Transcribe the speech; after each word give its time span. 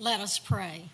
Let 0.00 0.20
us 0.20 0.38
pray. 0.38 0.90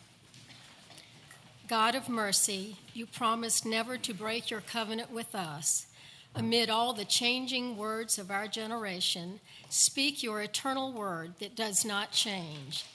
God 1.68 1.95
of 1.95 2.08
mercy, 2.08 2.79
you 2.95 3.04
promised 3.04 3.66
never 3.66 3.98
to 3.98 4.14
break 4.14 4.50
your 4.50 4.62
covenant 4.62 5.11
with 5.11 5.34
us. 5.34 5.87
Amid 6.34 6.71
all 6.71 6.95
the 6.95 7.04
changing 7.04 7.77
words 7.77 8.19
of 8.19 8.30
our 8.30 8.48
generation, 8.48 9.40
speak 9.69 10.22
your 10.22 10.40
eternal 10.40 10.90
word 10.90 11.35
that 11.38 11.54
does 11.54 11.85
not 11.85 12.12
change. 12.12 12.87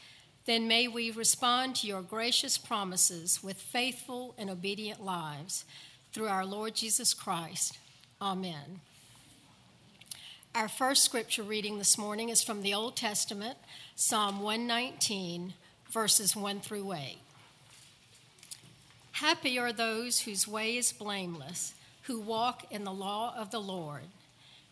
Then 0.48 0.68
may 0.68 0.88
we 0.88 1.12
respond 1.12 1.76
to 1.76 1.88
your 1.88 2.02
gracious 2.02 2.58
promises 2.58 3.44
with 3.44 3.62
faithful 3.62 4.34
and 4.36 4.50
obedient 4.50 5.06
lives 5.06 5.64
through 6.12 6.28
our 6.28 6.44
Lord 6.44 6.74
Jesus 6.74 7.14
Christ. 7.14 7.78
Amen. 8.20 8.82
Our 10.56 10.68
first 10.68 11.04
scripture 11.04 11.44
reading 11.44 11.78
this 11.78 12.00
morning 12.00 12.30
is 12.30 12.42
from 12.42 12.64
the 12.64 12.74
Old 12.74 12.98
Testament, 12.98 13.60
Psalm 13.96 14.42
119, 14.42 15.54
verses 15.90 16.36
1 16.36 16.60
through 16.60 16.94
8. 16.94 17.18
Happy 19.14 19.58
are 19.60 19.74
those 19.74 20.22
whose 20.22 20.48
way 20.48 20.78
is 20.78 20.92
blameless, 20.92 21.74
who 22.04 22.20
walk 22.20 22.66
in 22.72 22.84
the 22.84 22.94
law 22.94 23.34
of 23.38 23.52
the 23.52 23.60
Lord. 23.60 24.04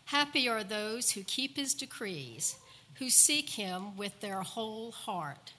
Happy 0.06 0.48
are 0.48 0.64
those 0.64 1.10
who 1.10 1.22
keep 1.22 1.56
his 1.56 1.74
decrees, 1.74 2.56
who 2.94 3.10
seek 3.10 3.50
him 3.50 3.96
with 3.96 4.20
their 4.20 4.40
whole 4.40 4.90
heart, 4.90 5.52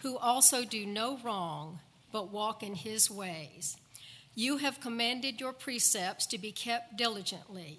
who 0.00 0.18
also 0.18 0.64
do 0.64 0.84
no 0.84 1.18
wrong, 1.24 1.78
but 2.12 2.30
walk 2.30 2.62
in 2.62 2.74
his 2.74 3.10
ways. 3.10 3.76
You 4.34 4.58
have 4.58 4.80
commanded 4.80 5.40
your 5.40 5.54
precepts 5.54 6.26
to 6.26 6.38
be 6.38 6.52
kept 6.52 6.96
diligently. 6.98 7.78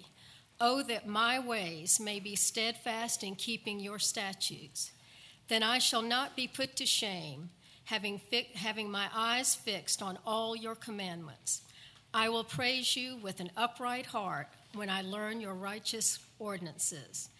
Oh, 0.60 0.82
that 0.82 1.06
my 1.06 1.38
ways 1.38 2.00
may 2.00 2.18
be 2.18 2.34
steadfast 2.34 3.22
in 3.22 3.36
keeping 3.36 3.78
your 3.78 4.00
statutes. 4.00 4.90
Then 5.48 5.62
I 5.62 5.78
shall 5.78 6.02
not 6.02 6.36
be 6.36 6.46
put 6.46 6.76
to 6.76 6.86
shame, 6.86 7.50
having, 7.84 8.18
fi- 8.18 8.48
having 8.54 8.90
my 8.90 9.08
eyes 9.14 9.54
fixed 9.54 10.02
on 10.02 10.18
all 10.26 10.54
your 10.54 10.74
commandments. 10.74 11.62
I 12.12 12.28
will 12.28 12.44
praise 12.44 12.96
you 12.96 13.16
with 13.16 13.40
an 13.40 13.50
upright 13.56 14.06
heart 14.06 14.48
when 14.74 14.90
I 14.90 15.02
learn 15.02 15.40
your 15.40 15.54
righteous 15.54 16.18
ordinances. 16.38 17.30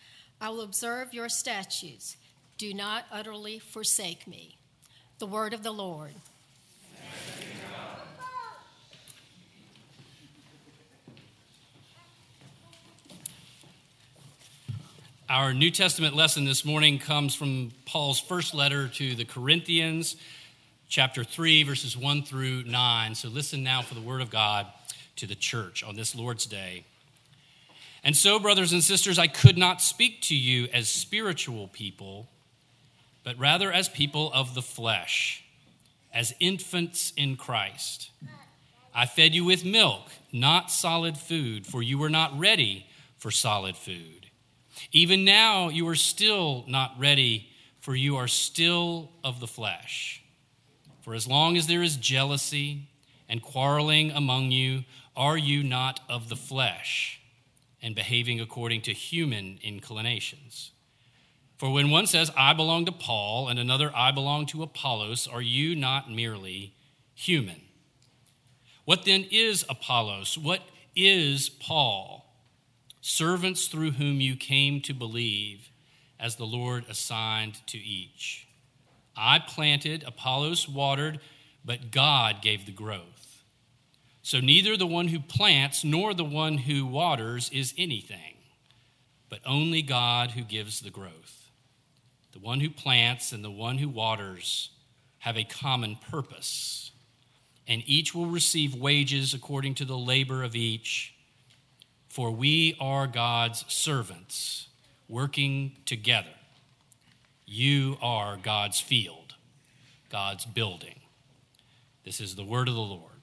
I 0.40 0.50
will 0.50 0.62
observe 0.62 1.12
your 1.12 1.28
statutes. 1.28 2.16
Do 2.56 2.72
not 2.72 3.04
utterly 3.12 3.58
forsake 3.58 4.26
me. 4.26 4.56
The 5.18 5.26
word 5.26 5.52
of 5.52 5.62
the 5.62 5.72
Lord. 5.72 6.14
Our 15.30 15.52
New 15.52 15.70
Testament 15.70 16.16
lesson 16.16 16.46
this 16.46 16.64
morning 16.64 16.98
comes 16.98 17.34
from 17.34 17.70
Paul's 17.84 18.18
first 18.18 18.54
letter 18.54 18.88
to 18.88 19.14
the 19.14 19.26
Corinthians, 19.26 20.16
chapter 20.88 21.22
3, 21.22 21.64
verses 21.64 21.94
1 21.98 22.22
through 22.22 22.64
9. 22.64 23.14
So 23.14 23.28
listen 23.28 23.62
now 23.62 23.82
for 23.82 23.94
the 23.94 24.00
word 24.00 24.22
of 24.22 24.30
God 24.30 24.68
to 25.16 25.26
the 25.26 25.34
church 25.34 25.84
on 25.84 25.96
this 25.96 26.14
Lord's 26.14 26.46
Day. 26.46 26.84
And 28.02 28.16
so, 28.16 28.38
brothers 28.38 28.72
and 28.72 28.82
sisters, 28.82 29.18
I 29.18 29.26
could 29.26 29.58
not 29.58 29.82
speak 29.82 30.22
to 30.22 30.34
you 30.34 30.66
as 30.72 30.88
spiritual 30.88 31.68
people, 31.68 32.30
but 33.22 33.38
rather 33.38 33.70
as 33.70 33.90
people 33.90 34.32
of 34.32 34.54
the 34.54 34.62
flesh, 34.62 35.44
as 36.10 36.34
infants 36.40 37.12
in 37.18 37.36
Christ. 37.36 38.12
I 38.94 39.04
fed 39.04 39.34
you 39.34 39.44
with 39.44 39.62
milk, 39.62 40.08
not 40.32 40.70
solid 40.70 41.18
food, 41.18 41.66
for 41.66 41.82
you 41.82 41.98
were 41.98 42.08
not 42.08 42.38
ready 42.38 42.86
for 43.18 43.30
solid 43.30 43.76
food. 43.76 44.27
Even 44.92 45.24
now, 45.24 45.68
you 45.68 45.86
are 45.88 45.94
still 45.94 46.64
not 46.66 46.94
ready, 46.98 47.48
for 47.80 47.94
you 47.94 48.16
are 48.16 48.28
still 48.28 49.10
of 49.22 49.40
the 49.40 49.46
flesh. 49.46 50.22
For 51.02 51.14
as 51.14 51.26
long 51.26 51.56
as 51.56 51.66
there 51.66 51.82
is 51.82 51.96
jealousy 51.96 52.88
and 53.28 53.42
quarreling 53.42 54.10
among 54.10 54.50
you, 54.50 54.84
are 55.16 55.36
you 55.36 55.62
not 55.62 56.00
of 56.08 56.28
the 56.28 56.36
flesh 56.36 57.20
and 57.82 57.94
behaving 57.94 58.40
according 58.40 58.82
to 58.82 58.92
human 58.92 59.58
inclinations? 59.62 60.72
For 61.56 61.70
when 61.70 61.90
one 61.90 62.06
says, 62.06 62.30
I 62.36 62.52
belong 62.52 62.84
to 62.84 62.92
Paul, 62.92 63.48
and 63.48 63.58
another, 63.58 63.90
I 63.94 64.12
belong 64.12 64.46
to 64.46 64.62
Apollos, 64.62 65.26
are 65.26 65.42
you 65.42 65.74
not 65.74 66.10
merely 66.10 66.74
human? 67.14 67.62
What 68.84 69.04
then 69.04 69.26
is 69.30 69.64
Apollos? 69.68 70.38
What 70.38 70.62
is 70.94 71.48
Paul? 71.48 72.27
Servants 73.00 73.68
through 73.68 73.92
whom 73.92 74.20
you 74.20 74.36
came 74.36 74.80
to 74.82 74.94
believe, 74.94 75.70
as 76.18 76.36
the 76.36 76.46
Lord 76.46 76.84
assigned 76.88 77.66
to 77.68 77.78
each. 77.78 78.46
I 79.16 79.38
planted, 79.38 80.04
Apollos 80.06 80.68
watered, 80.68 81.20
but 81.64 81.90
God 81.90 82.42
gave 82.42 82.66
the 82.66 82.72
growth. 82.72 83.42
So 84.22 84.40
neither 84.40 84.76
the 84.76 84.86
one 84.86 85.08
who 85.08 85.20
plants 85.20 85.84
nor 85.84 86.12
the 86.12 86.24
one 86.24 86.58
who 86.58 86.84
waters 86.86 87.50
is 87.52 87.74
anything, 87.78 88.36
but 89.28 89.40
only 89.46 89.82
God 89.82 90.32
who 90.32 90.42
gives 90.42 90.80
the 90.80 90.90
growth. 90.90 91.50
The 92.32 92.38
one 92.38 92.60
who 92.60 92.70
plants 92.70 93.32
and 93.32 93.42
the 93.42 93.50
one 93.50 93.78
who 93.78 93.88
waters 93.88 94.70
have 95.20 95.36
a 95.36 95.44
common 95.44 95.96
purpose, 95.96 96.90
and 97.66 97.82
each 97.86 98.14
will 98.14 98.26
receive 98.26 98.74
wages 98.74 99.34
according 99.34 99.74
to 99.76 99.84
the 99.84 99.98
labor 99.98 100.42
of 100.42 100.54
each 100.54 101.14
for 102.18 102.32
we 102.32 102.76
are 102.80 103.06
God's 103.06 103.64
servants 103.68 104.66
working 105.08 105.76
together. 105.86 106.34
You 107.46 107.96
are 108.02 108.36
God's 108.36 108.80
field, 108.80 109.36
God's 110.10 110.44
building. 110.44 110.98
This 112.04 112.20
is 112.20 112.34
the 112.34 112.42
word 112.42 112.66
of 112.66 112.74
the 112.74 112.80
Lord. 112.80 113.20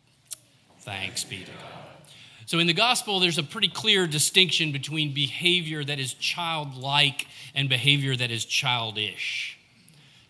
Thanks 0.80 1.26
be 1.26 1.40
to 1.40 1.52
God. 1.52 2.08
So, 2.46 2.58
in 2.60 2.68
the 2.68 2.74
gospel, 2.74 3.20
there's 3.20 3.38
a 3.38 3.44
pretty 3.44 3.68
clear 3.68 4.08
distinction 4.08 4.72
between 4.72 5.14
behavior 5.14 5.84
that 5.84 6.00
is 6.00 6.14
childlike 6.14 7.28
and 7.54 7.68
behavior 7.68 8.16
that 8.16 8.32
is 8.32 8.46
childish 8.46 9.60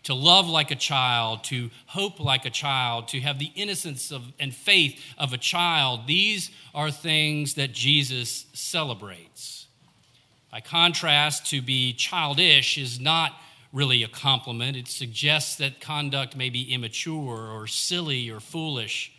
to 0.06 0.14
love 0.14 0.48
like 0.48 0.70
a 0.70 0.76
child, 0.76 1.42
to 1.42 1.68
hope 1.86 2.20
like 2.20 2.44
a 2.46 2.50
child, 2.50 3.08
to 3.08 3.20
have 3.20 3.40
the 3.40 3.50
innocence 3.56 4.12
of, 4.12 4.22
and 4.38 4.54
faith 4.54 5.00
of 5.18 5.32
a 5.32 5.36
child. 5.36 6.06
These 6.06 6.52
are 6.72 6.92
things 6.92 7.54
that 7.54 7.72
Jesus 7.72 8.46
celebrates. 8.52 9.66
By 10.52 10.60
contrast, 10.60 11.50
to 11.50 11.60
be 11.60 11.92
childish 11.92 12.78
is 12.78 13.00
not 13.00 13.32
really 13.72 14.04
a 14.04 14.08
compliment. 14.08 14.76
It 14.76 14.86
suggests 14.86 15.56
that 15.56 15.80
conduct 15.80 16.36
may 16.36 16.50
be 16.50 16.72
immature 16.72 17.50
or 17.50 17.66
silly 17.66 18.30
or 18.30 18.38
foolish. 18.38 19.10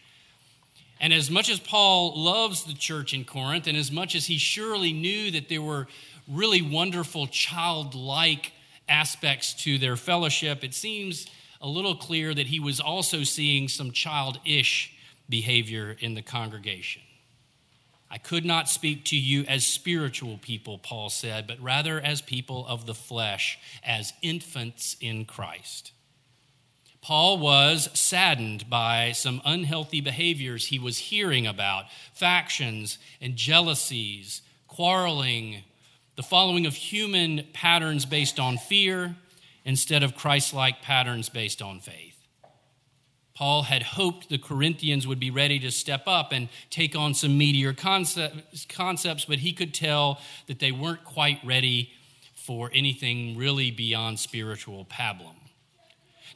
And 1.01 1.11
as 1.11 1.29
much 1.29 1.49
as 1.49 1.59
Paul 1.59 2.13
loves 2.15 2.63
the 2.63 2.73
church 2.73 3.13
in 3.13 3.25
Corinth, 3.25 3.67
and 3.67 3.77
as 3.77 3.91
much 3.91 4.15
as 4.15 4.27
he 4.27 4.37
surely 4.37 4.93
knew 4.93 5.31
that 5.31 5.49
there 5.49 5.61
were 5.61 5.87
really 6.29 6.61
wonderful 6.61 7.27
childlike 7.27 8.53
aspects 8.89 9.53
to 9.53 9.77
their 9.77 9.95
fellowship, 9.95 10.63
it 10.63 10.73
seems 10.73 11.27
a 11.61 11.67
little 11.67 11.95
clear 11.95 12.33
that 12.33 12.47
he 12.47 12.59
was 12.59 12.79
also 12.79 13.23
seeing 13.23 13.67
some 13.67 13.91
childish 13.91 14.93
behavior 15.29 15.95
in 15.99 16.13
the 16.13 16.21
congregation. 16.21 17.01
I 18.09 18.17
could 18.17 18.45
not 18.45 18.69
speak 18.69 19.03
to 19.05 19.17
you 19.17 19.43
as 19.43 19.67
spiritual 19.67 20.37
people, 20.37 20.77
Paul 20.77 21.09
said, 21.09 21.45
but 21.45 21.59
rather 21.59 21.99
as 21.99 22.21
people 22.21 22.65
of 22.67 22.85
the 22.85 22.93
flesh, 22.93 23.59
as 23.83 24.13
infants 24.21 24.95
in 25.01 25.25
Christ. 25.25 25.91
Paul 27.01 27.37
was 27.37 27.89
saddened 27.97 28.69
by 28.69 29.11
some 29.11 29.41
unhealthy 29.45 30.01
behaviors 30.01 30.67
he 30.67 30.79
was 30.79 30.97
hearing 30.97 31.45
about 31.47 31.85
factions 32.13 32.97
and 33.21 33.35
jealousies, 33.35 34.41
quarreling, 34.67 35.63
the 36.17 36.23
following 36.23 36.65
of 36.65 36.73
human 36.73 37.45
patterns 37.53 38.03
based 38.03 38.39
on 38.39 38.57
fear 38.57 39.15
instead 39.63 40.01
of 40.01 40.15
Christ 40.15 40.51
like 40.51 40.81
patterns 40.81 41.29
based 41.29 41.61
on 41.61 41.79
faith. 41.79 42.15
Paul 43.35 43.61
had 43.61 43.83
hoped 43.83 44.27
the 44.27 44.39
Corinthians 44.39 45.05
would 45.05 45.19
be 45.19 45.29
ready 45.29 45.59
to 45.59 45.69
step 45.69 46.07
up 46.07 46.31
and 46.31 46.49
take 46.71 46.95
on 46.95 47.13
some 47.13 47.39
meatier 47.39 47.77
concepts, 47.77 49.25
but 49.25 49.37
he 49.37 49.53
could 49.53 49.75
tell 49.75 50.19
that 50.47 50.57
they 50.57 50.71
weren't 50.71 51.03
quite 51.03 51.39
ready 51.45 51.91
for 52.33 52.71
anything 52.73 53.37
really 53.37 53.69
beyond 53.69 54.17
spiritual 54.17 54.85
pablum. 54.85 55.36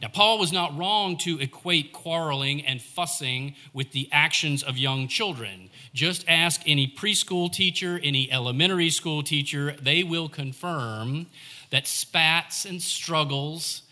Now, 0.01 0.07
Paul 0.07 0.39
was 0.39 0.51
not 0.51 0.75
wrong 0.75 1.15
to 1.17 1.39
equate 1.39 1.93
quarreling 1.93 2.65
and 2.65 2.81
fussing 2.81 3.53
with 3.71 3.91
the 3.91 4.09
actions 4.11 4.63
of 4.63 4.75
young 4.75 5.07
children. 5.07 5.69
Just 5.93 6.25
ask 6.27 6.61
any 6.65 6.87
preschool 6.87 7.51
teacher, 7.53 7.99
any 8.01 8.31
elementary 8.31 8.89
school 8.89 9.21
teacher, 9.21 9.75
they 9.79 10.01
will 10.03 10.27
confirm 10.27 11.27
that 11.69 11.85
spats 11.85 12.65
and 12.65 12.81
struggles 12.81 13.83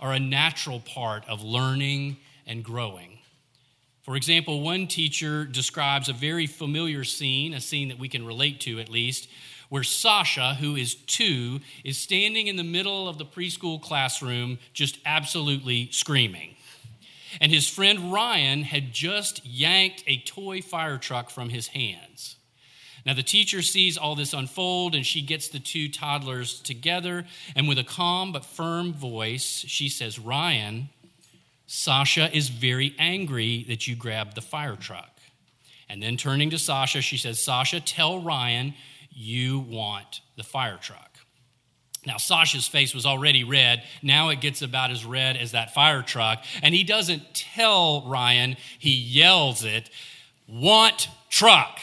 are 0.00 0.14
a 0.14 0.18
natural 0.18 0.80
part 0.80 1.28
of 1.28 1.42
learning 1.42 2.16
and 2.46 2.64
growing. 2.64 3.18
For 4.04 4.16
example, 4.16 4.62
one 4.62 4.86
teacher 4.86 5.44
describes 5.44 6.08
a 6.08 6.14
very 6.14 6.46
familiar 6.46 7.04
scene, 7.04 7.52
a 7.52 7.60
scene 7.60 7.88
that 7.88 7.98
we 7.98 8.08
can 8.08 8.24
relate 8.24 8.58
to 8.60 8.80
at 8.80 8.88
least, 8.88 9.28
where 9.68 9.82
Sasha, 9.82 10.54
who 10.54 10.76
is 10.76 10.94
two, 10.94 11.60
is 11.84 11.98
standing 11.98 12.46
in 12.46 12.56
the 12.56 12.64
middle 12.64 13.08
of 13.08 13.18
the 13.18 13.24
preschool 13.24 13.80
classroom 13.80 14.58
just 14.72 14.98
absolutely 15.04 15.88
screaming. 15.90 16.56
and 17.40 17.52
his 17.52 17.68
friend 17.68 18.12
Ryan 18.12 18.62
had 18.62 18.92
just 18.92 19.44
yanked 19.44 20.02
a 20.06 20.18
toy 20.18 20.60
fire 20.60 20.98
truck 20.98 21.30
from 21.30 21.50
his 21.50 21.68
hands. 21.68 22.36
Now, 23.06 23.14
the 23.14 23.22
teacher 23.22 23.62
sees 23.62 23.96
all 23.96 24.14
this 24.14 24.32
unfold, 24.32 24.94
and 24.94 25.06
she 25.06 25.22
gets 25.22 25.48
the 25.48 25.60
two 25.60 25.88
toddlers 25.88 26.60
together, 26.60 27.26
and 27.54 27.68
with 27.68 27.78
a 27.78 27.84
calm 27.84 28.32
but 28.32 28.44
firm 28.44 28.92
voice, 28.92 29.64
she 29.66 29.88
says, 29.88 30.18
Ryan, 30.18 30.88
Sasha 31.66 32.34
is 32.36 32.48
very 32.48 32.94
angry 32.98 33.64
that 33.68 33.86
you 33.86 33.94
grabbed 33.94 34.34
the 34.34 34.40
fire 34.42 34.76
truck. 34.76 35.10
And 35.88 36.02
then 36.02 36.16
turning 36.16 36.50
to 36.50 36.58
Sasha, 36.58 37.00
she 37.00 37.16
says, 37.16 37.42
Sasha, 37.42 37.80
tell 37.80 38.20
Ryan 38.20 38.74
you 39.18 39.58
want 39.58 40.20
the 40.36 40.44
fire 40.44 40.78
truck. 40.80 41.18
Now, 42.06 42.16
Sasha's 42.16 42.68
face 42.68 42.94
was 42.94 43.04
already 43.04 43.42
red. 43.42 43.82
Now 44.00 44.28
it 44.28 44.40
gets 44.40 44.62
about 44.62 44.92
as 44.92 45.04
red 45.04 45.36
as 45.36 45.52
that 45.52 45.74
fire 45.74 46.02
truck. 46.02 46.44
And 46.62 46.74
he 46.74 46.84
doesn't 46.84 47.34
tell 47.34 48.06
Ryan, 48.06 48.56
he 48.78 48.92
yells 48.92 49.64
it, 49.64 49.90
want 50.46 51.08
truck. 51.28 51.80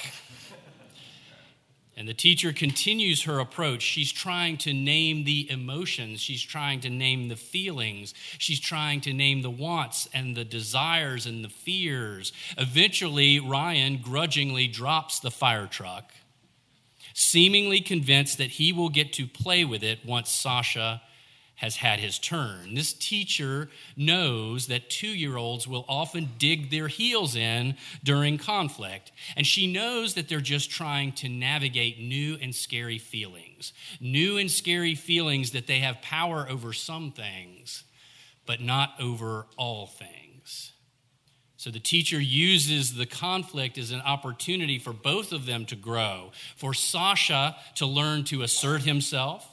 And 1.98 2.08
the 2.08 2.14
teacher 2.14 2.54
continues 2.54 3.24
her 3.24 3.40
approach. 3.40 3.82
She's 3.82 4.12
trying 4.12 4.58
to 4.60 4.74
name 4.74 5.24
the 5.24 5.50
emotions. 5.50 6.22
She's 6.22 6.42
trying 6.42 6.80
to 6.82 6.90
name 6.90 7.28
the 7.28 7.38
feelings. 7.38 8.14
She's 8.38 8.60
trying 8.60 9.02
to 9.02 9.14
name 9.14 9.42
the 9.42 9.50
wants 9.50 10.10
and 10.14 10.36
the 10.36 10.44
desires 10.44 11.26
and 11.26 11.44
the 11.44 11.50
fears. 11.50 12.34
Eventually, 12.58 13.40
Ryan 13.40 13.98
grudgingly 13.98 14.68
drops 14.68 15.20
the 15.20 15.32
fire 15.32 15.68
truck, 15.68 16.12
seemingly 17.16 17.80
convinced 17.80 18.38
that 18.38 18.52
he 18.52 18.74
will 18.74 18.90
get 18.90 19.14
to 19.14 19.26
play 19.26 19.64
with 19.64 19.82
it 19.84 20.06
once 20.06 20.30
Sasha 20.30 21.02
has 21.56 21.78
had 21.78 21.98
his 22.02 22.20
turn. 22.20 22.76
This 22.76 22.92
teacher 22.92 23.70
knows 23.96 24.68
that 24.68 24.90
two 24.90 25.08
year 25.08 25.38
olds 25.38 25.66
will 25.66 25.86
often 25.88 26.32
dig 26.38 26.70
their 26.70 26.90
heels 26.90 27.38
in 27.38 27.78
during 28.04 28.38
conflict, 28.38 29.14
and 29.38 29.48
she 29.48 29.72
knows 29.72 30.16
that 30.16 30.28
they're 30.28 30.42
just 30.42 30.70
trying 30.70 31.14
to 31.14 31.30
navigate 31.30 32.00
new 32.00 32.38
and 32.42 32.54
scary 32.54 32.98
feelings. 32.98 33.72
New 34.02 34.36
and 34.38 34.52
scary 34.52 34.94
feelings 34.94 35.52
that 35.52 35.68
they 35.68 35.80
have 35.80 36.02
power 36.02 36.46
over 36.50 36.74
some 36.74 37.12
things, 37.12 37.86
but 38.46 38.60
not 38.60 38.94
over 39.00 39.48
all 39.56 39.88
things. 39.88 40.74
So 41.66 41.72
the 41.72 41.80
teacher 41.80 42.22
uses 42.22 42.94
the 42.94 43.08
conflict 43.08 43.80
as 43.80 43.90
an 43.90 44.02
opportunity 44.02 44.78
for 44.78 44.94
both 44.94 45.32
of 45.32 45.48
them 45.48 45.66
to 45.66 45.76
grow, 45.76 46.32
for 46.56 46.76
Sasha 46.76 47.56
to 47.78 47.88
learn 47.88 48.24
to 48.26 48.44
assert 48.44 48.84
himself 48.84 49.50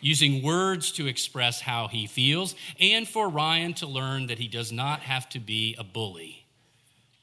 using 0.00 0.42
words 0.42 0.92
to 0.92 1.06
express 1.06 1.60
how 1.60 1.88
he 1.88 2.06
feels, 2.06 2.54
and 2.80 3.06
for 3.06 3.28
Ryan 3.28 3.74
to 3.74 3.86
learn 3.86 4.28
that 4.28 4.38
he 4.38 4.48
does 4.48 4.72
not 4.72 5.00
have 5.00 5.28
to 5.28 5.38
be 5.38 5.76
a 5.78 5.84
bully 5.84 6.46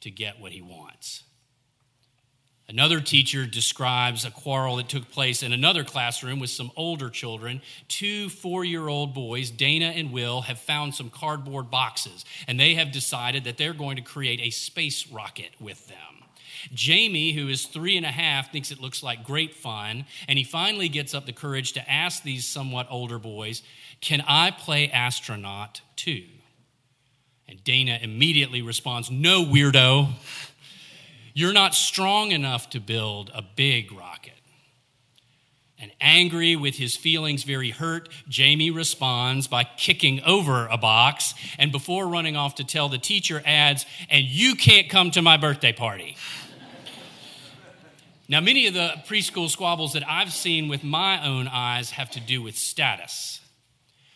to 0.02 0.12
get 0.12 0.40
what 0.40 0.52
he 0.52 0.62
wants. 0.62 1.24
Another 2.70 3.02
teacher 3.02 3.48
describes 3.48 4.26
a 4.26 4.30
quarrel 4.32 4.76
that 4.76 4.88
took 4.88 5.10
place 5.10 5.42
in 5.42 5.54
another 5.54 5.84
classroom 5.84 6.40
with 6.40 6.52
some 6.52 6.72
older 6.76 7.10
children. 7.10 7.64
Two 7.88 8.30
four 8.30 8.64
year 8.64 8.88
old 8.88 9.16
boys, 9.16 9.50
Dana 9.50 9.88
and 9.88 10.14
Will, 10.14 10.42
have 10.42 10.60
found 10.60 10.94
some 10.94 11.10
cardboard 11.10 11.72
boxes, 11.72 12.26
and 12.48 12.60
they 12.60 12.76
have 12.76 12.92
decided 12.92 13.46
that 13.46 13.58
they're 13.58 13.74
going 13.74 13.96
to 13.96 14.04
create 14.04 14.40
a 14.40 14.52
space 14.52 15.10
rocket 15.12 15.50
with 15.60 15.88
them. 15.88 15.98
Jamie, 16.72 17.32
who 17.32 17.48
is 17.48 17.66
three 17.66 17.98
and 17.98 18.06
a 18.06 18.12
half, 18.12 18.52
thinks 18.52 18.70
it 18.70 18.80
looks 18.80 19.02
like 19.02 19.24
great 19.24 19.56
fun, 19.56 20.06
and 20.28 20.38
he 20.38 20.44
finally 20.44 20.90
gets 20.90 21.16
up 21.16 21.26
the 21.26 21.34
courage 21.34 21.74
to 21.74 21.92
ask 21.92 22.22
these 22.22 22.46
somewhat 22.46 22.86
older 22.92 23.18
boys, 23.18 23.64
Can 24.00 24.22
I 24.28 24.52
play 24.52 24.92
astronaut 24.92 25.82
too? 25.96 26.26
And 27.48 27.64
Dana 27.64 27.98
immediately 28.00 28.62
responds, 28.62 29.10
No, 29.10 29.44
weirdo. 29.44 30.10
You're 31.40 31.54
not 31.54 31.74
strong 31.74 32.32
enough 32.32 32.70
to 32.72 32.82
build 32.82 33.32
a 33.34 33.42
big 33.42 33.94
rocket. 33.94 34.34
And 35.78 35.90
angry 36.02 36.58
with 36.58 36.76
his 36.76 36.98
feelings 36.98 37.44
very 37.44 37.70
hurt, 37.70 38.10
Jamie 38.28 38.72
responds 38.72 39.48
by 39.48 39.64
kicking 39.64 40.22
over 40.24 40.68
a 40.68 40.78
box 40.78 41.34
and 41.58 41.72
before 41.72 42.10
running 42.10 42.36
off 42.36 42.56
to 42.56 42.66
tell 42.66 42.90
the 42.90 42.98
teacher 42.98 43.42
adds, 43.46 43.86
And 44.10 44.26
you 44.26 44.56
can't 44.56 44.90
come 44.90 45.12
to 45.12 45.22
my 45.22 45.38
birthday 45.38 45.72
party. 45.72 46.18
Now, 48.28 48.42
many 48.42 48.68
of 48.68 48.74
the 48.74 48.96
preschool 49.08 49.50
squabbles 49.50 49.94
that 49.94 50.04
I've 50.06 50.34
seen 50.34 50.68
with 50.68 50.84
my 50.84 51.26
own 51.26 51.48
eyes 51.48 51.92
have 51.92 52.10
to 52.10 52.20
do 52.20 52.42
with 52.42 52.58
status, 52.58 53.40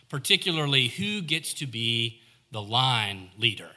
particularly 0.10 0.90
who 0.90 1.22
gets 1.22 1.54
to 1.54 1.68
be 1.68 2.20
the 2.52 2.62
line 2.62 3.30
leader. 3.38 3.72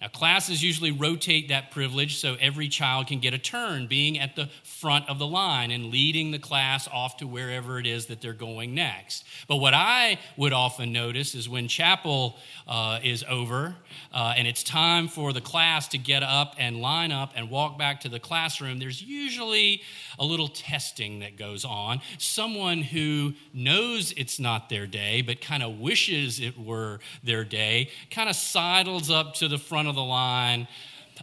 Now, 0.00 0.06
classes 0.06 0.62
usually 0.62 0.92
rotate 0.92 1.48
that 1.48 1.72
privilege 1.72 2.18
so 2.18 2.36
every 2.40 2.68
child 2.68 3.08
can 3.08 3.18
get 3.18 3.34
a 3.34 3.38
turn 3.38 3.88
being 3.88 4.18
at 4.20 4.36
the 4.36 4.48
front 4.62 5.08
of 5.08 5.18
the 5.18 5.26
line 5.26 5.72
and 5.72 5.86
leading 5.86 6.30
the 6.30 6.38
class 6.38 6.86
off 6.92 7.16
to 7.16 7.26
wherever 7.26 7.80
it 7.80 7.86
is 7.86 8.06
that 8.06 8.20
they're 8.20 8.32
going 8.32 8.76
next. 8.76 9.24
But 9.48 9.56
what 9.56 9.74
I 9.74 10.20
would 10.36 10.52
often 10.52 10.92
notice 10.92 11.34
is 11.34 11.48
when 11.48 11.66
chapel 11.66 12.36
uh, 12.68 13.00
is 13.02 13.24
over 13.28 13.74
uh, 14.12 14.34
and 14.36 14.46
it's 14.46 14.62
time 14.62 15.08
for 15.08 15.32
the 15.32 15.40
class 15.40 15.88
to 15.88 15.98
get 15.98 16.22
up 16.22 16.54
and 16.58 16.80
line 16.80 17.10
up 17.10 17.32
and 17.34 17.50
walk 17.50 17.76
back 17.76 18.00
to 18.02 18.08
the 18.08 18.20
classroom, 18.20 18.78
there's 18.78 19.02
usually 19.02 19.82
a 20.18 20.24
little 20.24 20.48
testing 20.48 21.20
that 21.20 21.36
goes 21.36 21.64
on. 21.64 22.00
Someone 22.18 22.82
who 22.82 23.34
knows 23.52 24.12
it's 24.16 24.38
not 24.38 24.68
their 24.68 24.86
day, 24.86 25.22
but 25.22 25.40
kind 25.40 25.62
of 25.64 25.80
wishes 25.80 26.38
it 26.38 26.56
were 26.56 27.00
their 27.24 27.42
day, 27.42 27.90
kind 28.12 28.28
of 28.28 28.36
sidles 28.36 29.10
up 29.10 29.34
to 29.34 29.48
the 29.48 29.58
front 29.58 29.87
of 29.88 29.94
the 29.94 30.02
line. 30.04 30.68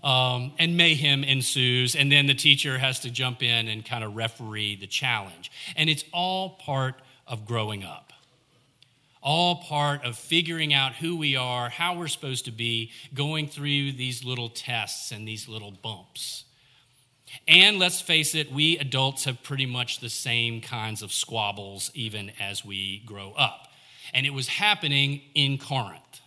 Um, 0.04 0.52
and 0.60 0.76
mayhem 0.76 1.24
ensues, 1.24 1.96
and 1.96 2.12
then 2.12 2.26
the 2.28 2.34
teacher 2.34 2.78
has 2.78 3.00
to 3.00 3.10
jump 3.10 3.42
in 3.42 3.70
and 3.70 3.84
kind 3.84 4.04
of 4.04 4.16
referee 4.16 4.76
the 4.76 4.88
challenge. 4.88 5.50
And 5.78 5.90
it's 5.90 6.04
all 6.12 6.50
part 6.50 6.96
of 7.26 7.46
growing 7.46 7.84
up, 7.86 8.12
all 9.22 9.64
part 9.64 10.04
of 10.04 10.18
figuring 10.18 10.74
out 10.74 10.96
who 10.96 11.16
we 11.16 11.38
are, 11.38 11.70
how 11.70 11.98
we're 11.98 12.10
supposed 12.10 12.44
to 12.46 12.52
be, 12.52 12.92
going 13.14 13.48
through 13.48 13.94
these 13.94 14.24
little 14.24 14.50
tests 14.50 15.12
and 15.12 15.26
these 15.26 15.48
little 15.48 15.72
bumps. 15.72 16.44
And 17.48 17.80
let's 17.80 18.02
face 18.02 18.36
it, 18.36 18.52
we 18.52 18.78
adults 18.78 19.26
have 19.26 19.44
pretty 19.44 19.66
much 19.66 20.00
the 20.00 20.10
same 20.10 20.62
kinds 20.62 21.02
of 21.02 21.12
squabbles 21.12 21.92
even 21.94 22.32
as 22.40 22.66
we 22.66 23.00
grow 23.06 23.34
up. 23.38 23.72
And 24.14 24.26
it 24.26 24.32
was 24.32 24.48
happening 24.48 25.22
in 25.34 25.58
Corinth. 25.58 26.22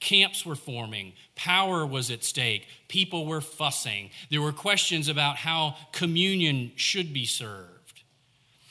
Camps 0.00 0.46
were 0.46 0.56
forming, 0.56 1.12
power 1.36 1.84
was 1.84 2.10
at 2.10 2.24
stake, 2.24 2.66
people 2.88 3.26
were 3.26 3.42
fussing. 3.42 4.10
There 4.30 4.40
were 4.40 4.52
questions 4.52 5.08
about 5.08 5.36
how 5.36 5.76
communion 5.92 6.72
should 6.74 7.12
be 7.12 7.26
served, 7.26 8.02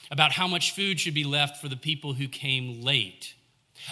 about 0.09 0.31
how 0.31 0.47
much 0.47 0.71
food 0.71 0.99
should 0.99 1.13
be 1.13 1.23
left 1.23 1.61
for 1.61 1.69
the 1.69 1.77
people 1.77 2.13
who 2.13 2.27
came 2.27 2.81
late, 2.81 3.35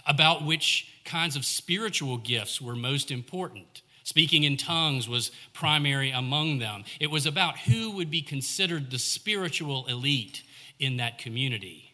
about 0.08 0.44
which 0.44 0.92
kinds 1.06 1.36
of 1.36 1.46
spiritual 1.46 2.18
gifts 2.18 2.60
were 2.60 2.76
most 2.76 3.12
important. 3.12 3.84
Speaking 4.04 4.44
in 4.44 4.58
tongues 4.58 5.08
was 5.08 5.32
primary 5.54 6.12
among 6.12 6.58
them. 6.58 6.86
It 7.00 7.12
was 7.12 7.26
about 7.26 7.60
who 7.60 7.92
would 7.92 8.10
be 8.10 8.22
considered 8.22 8.90
the 8.90 9.00
spiritual 9.00 9.86
elite 9.88 10.42
in 10.80 10.98
that 10.98 11.20
community. 11.20 11.94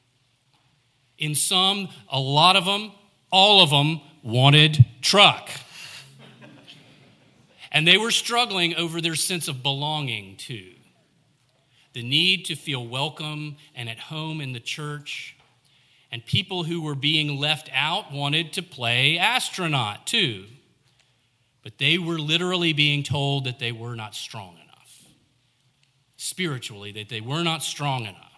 In 1.17 1.35
some, 1.35 1.89
a 2.09 2.19
lot 2.19 2.55
of 2.55 2.65
them, 2.65 2.91
all 3.31 3.62
of 3.62 3.71
them 3.71 4.00
wanted 4.24 4.86
truck. 5.01 5.50
and 7.72 7.86
they 7.88 7.98
were 7.98 8.12
struggling 8.12 8.75
over 8.75 9.01
their 9.01 9.15
sense 9.15 9.48
of 9.48 9.62
belonging 9.62 10.38
too. 10.38 10.72
The 11.92 12.01
need 12.01 12.46
to 12.46 12.56
feel 12.56 12.88
welcome 12.88 13.58
and 13.75 13.89
at 13.89 14.00
home 14.00 14.42
in 14.42 14.53
the 14.53 14.60
church. 14.60 15.36
And 16.12 16.25
people 16.25 16.63
who 16.63 16.82
were 16.82 16.96
being 16.96 17.38
left 17.39 17.70
out 17.74 18.12
wanted 18.12 18.53
to 18.53 18.63
play 18.63 19.18
astronaut 19.18 20.08
too. 20.08 20.46
But 21.63 21.77
they 21.77 21.98
were 21.98 22.20
literally 22.20 22.74
being 22.74 23.03
told 23.03 23.46
that 23.46 23.60
they 23.60 23.72
were 23.72 23.96
not 23.96 24.15
strong 24.15 24.56
enough. 24.56 25.03
Spiritually, 26.18 26.92
that 26.94 27.10
they 27.10 27.22
were 27.22 27.44
not 27.44 27.63
strong 27.63 28.01
enough. 28.06 28.30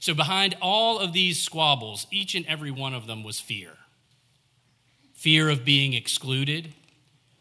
So, 0.00 0.14
behind 0.14 0.56
all 0.60 0.98
of 0.98 1.12
these 1.12 1.40
squabbles, 1.40 2.06
each 2.10 2.34
and 2.34 2.44
every 2.46 2.70
one 2.70 2.94
of 2.94 3.06
them 3.06 3.22
was 3.22 3.38
fear 3.38 3.76
fear 5.22 5.48
of 5.48 5.64
being 5.64 5.92
excluded, 5.92 6.74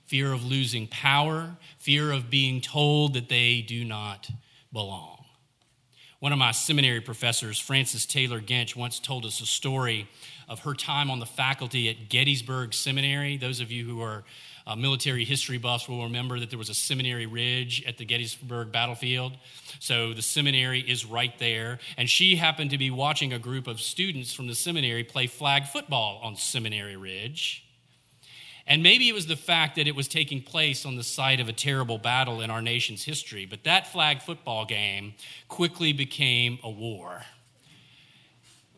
fear 0.06 0.32
of 0.32 0.46
losing 0.46 0.86
power, 0.86 1.50
fear 1.80 2.12
of 2.12 2.30
being 2.30 2.62
told 2.62 3.16
that 3.16 3.28
they 3.28 3.60
do 3.60 3.84
not 3.84 4.30
belong. 4.72 5.18
One 6.20 6.32
of 6.32 6.38
my 6.38 6.52
seminary 6.52 7.02
professors, 7.02 7.58
Frances 7.58 8.06
Taylor 8.06 8.40
Gench, 8.40 8.76
once 8.76 9.00
told 9.00 9.26
us 9.26 9.42
a 9.42 9.48
story 9.48 10.08
of 10.48 10.60
her 10.60 10.76
time 10.76 11.10
on 11.10 11.18
the 11.18 11.26
faculty 11.26 11.90
at 11.90 12.08
Gettysburg 12.08 12.76
Seminary. 12.76 13.36
Those 13.36 13.60
of 13.60 13.72
you 13.72 13.84
who 13.84 14.00
are 14.04 14.24
uh, 14.68 14.76
military 14.76 15.26
history 15.26 15.58
buffs 15.58 15.90
will 15.90 16.04
remember 16.04 16.40
that 16.40 16.52
there 16.52 16.60
was 16.60 16.70
a 16.70 16.76
seminary 16.76 17.26
ridge 17.26 17.84
at 17.88 17.98
the 17.98 18.06
Gettysburg 18.06 18.72
battlefield. 18.72 19.34
So 19.80 20.14
the 20.14 20.22
seminary 20.22 20.82
is 20.82 21.04
right 21.04 21.34
there. 21.40 21.80
And 21.98 22.08
she 22.08 22.36
happened 22.36 22.70
to 22.70 22.78
be 22.78 22.92
watching 22.92 23.34
a 23.34 23.40
group 23.40 23.66
of 23.66 23.82
students 23.82 24.32
from 24.32 24.46
the 24.46 24.54
seminary 24.54 25.04
play 25.04 25.26
flag 25.26 25.66
football 25.66 26.20
on 26.22 26.36
Seminary 26.36 26.96
Ridge. 26.96 27.64
And 28.68 28.84
maybe 28.84 29.10
it 29.10 29.14
was 29.14 29.28
the 29.28 29.36
fact 29.36 29.76
that 29.76 29.88
it 29.88 29.96
was 29.96 30.08
taking 30.08 30.42
place 30.42 30.86
on 30.86 30.96
the 30.96 31.04
site 31.04 31.40
of 31.40 31.50
a 31.50 31.54
terrible 31.54 31.98
battle 31.98 32.42
in 32.42 32.50
our 32.50 32.62
nation's 32.62 33.04
history, 33.04 33.46
but 33.46 33.64
that 33.64 33.88
flag 33.88 34.22
football 34.22 34.66
game 34.66 35.14
quickly 35.48 35.94
became 35.94 36.60
a 36.64 36.70
war 36.70 37.24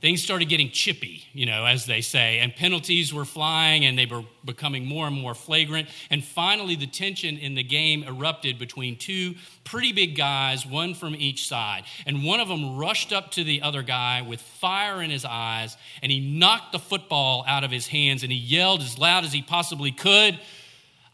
things 0.04 0.22
started 0.22 0.50
getting 0.50 0.70
chippy, 0.70 1.24
you 1.32 1.46
know, 1.46 1.64
as 1.64 1.86
they 1.86 2.02
say, 2.02 2.40
and 2.40 2.54
penalties 2.54 3.14
were 3.14 3.24
flying 3.24 3.86
and 3.86 3.98
they 3.98 4.06
were 4.06 4.22
becoming 4.44 4.86
more 4.86 5.08
and 5.08 5.16
more 5.16 5.34
flagrant. 5.34 5.88
And 6.10 6.22
finally, 6.22 6.76
the 6.76 6.88
tension 6.88 7.38
in 7.38 7.56
the 7.56 7.64
game 7.64 8.04
erupted 8.04 8.60
between 8.60 8.98
two 8.98 9.36
pretty 9.64 9.94
big 9.94 10.18
guys, 10.18 10.66
one 10.66 10.94
from 10.94 11.16
each 11.16 11.48
side. 11.48 11.86
And 12.06 12.26
one 12.26 12.42
of 12.42 12.50
them 12.50 12.76
rushed 12.76 13.14
up 13.14 13.32
to 13.32 13.46
the 13.46 13.62
other 13.62 13.82
guy 13.82 14.24
with 14.24 14.42
fire 14.42 15.02
in 15.02 15.10
his 15.10 15.24
eyes 15.24 15.78
and 16.02 16.12
he 16.12 16.20
knocked 16.20 16.74
the 16.74 16.80
football 16.80 17.46
out 17.48 17.64
of 17.64 17.72
his 17.72 17.88
hands 17.88 18.24
and 18.24 18.32
he 18.32 18.38
yelled 18.38 18.82
as 18.82 19.00
loud 19.00 19.24
as 19.24 19.32
he 19.32 19.42
possibly 19.42 19.94
could. 19.94 20.38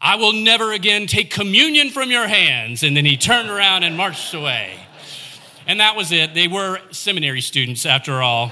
I 0.00 0.16
will 0.16 0.32
never 0.32 0.72
again 0.72 1.06
take 1.06 1.30
communion 1.30 1.90
from 1.90 2.10
your 2.10 2.26
hands. 2.26 2.82
And 2.82 2.96
then 2.96 3.04
he 3.04 3.16
turned 3.16 3.50
around 3.50 3.84
and 3.84 3.96
marched 3.96 4.34
away. 4.34 4.74
And 5.68 5.78
that 5.78 5.94
was 5.94 6.10
it. 6.10 6.34
They 6.34 6.48
were 6.48 6.80
seminary 6.90 7.40
students, 7.40 7.86
after 7.86 8.20
all. 8.20 8.50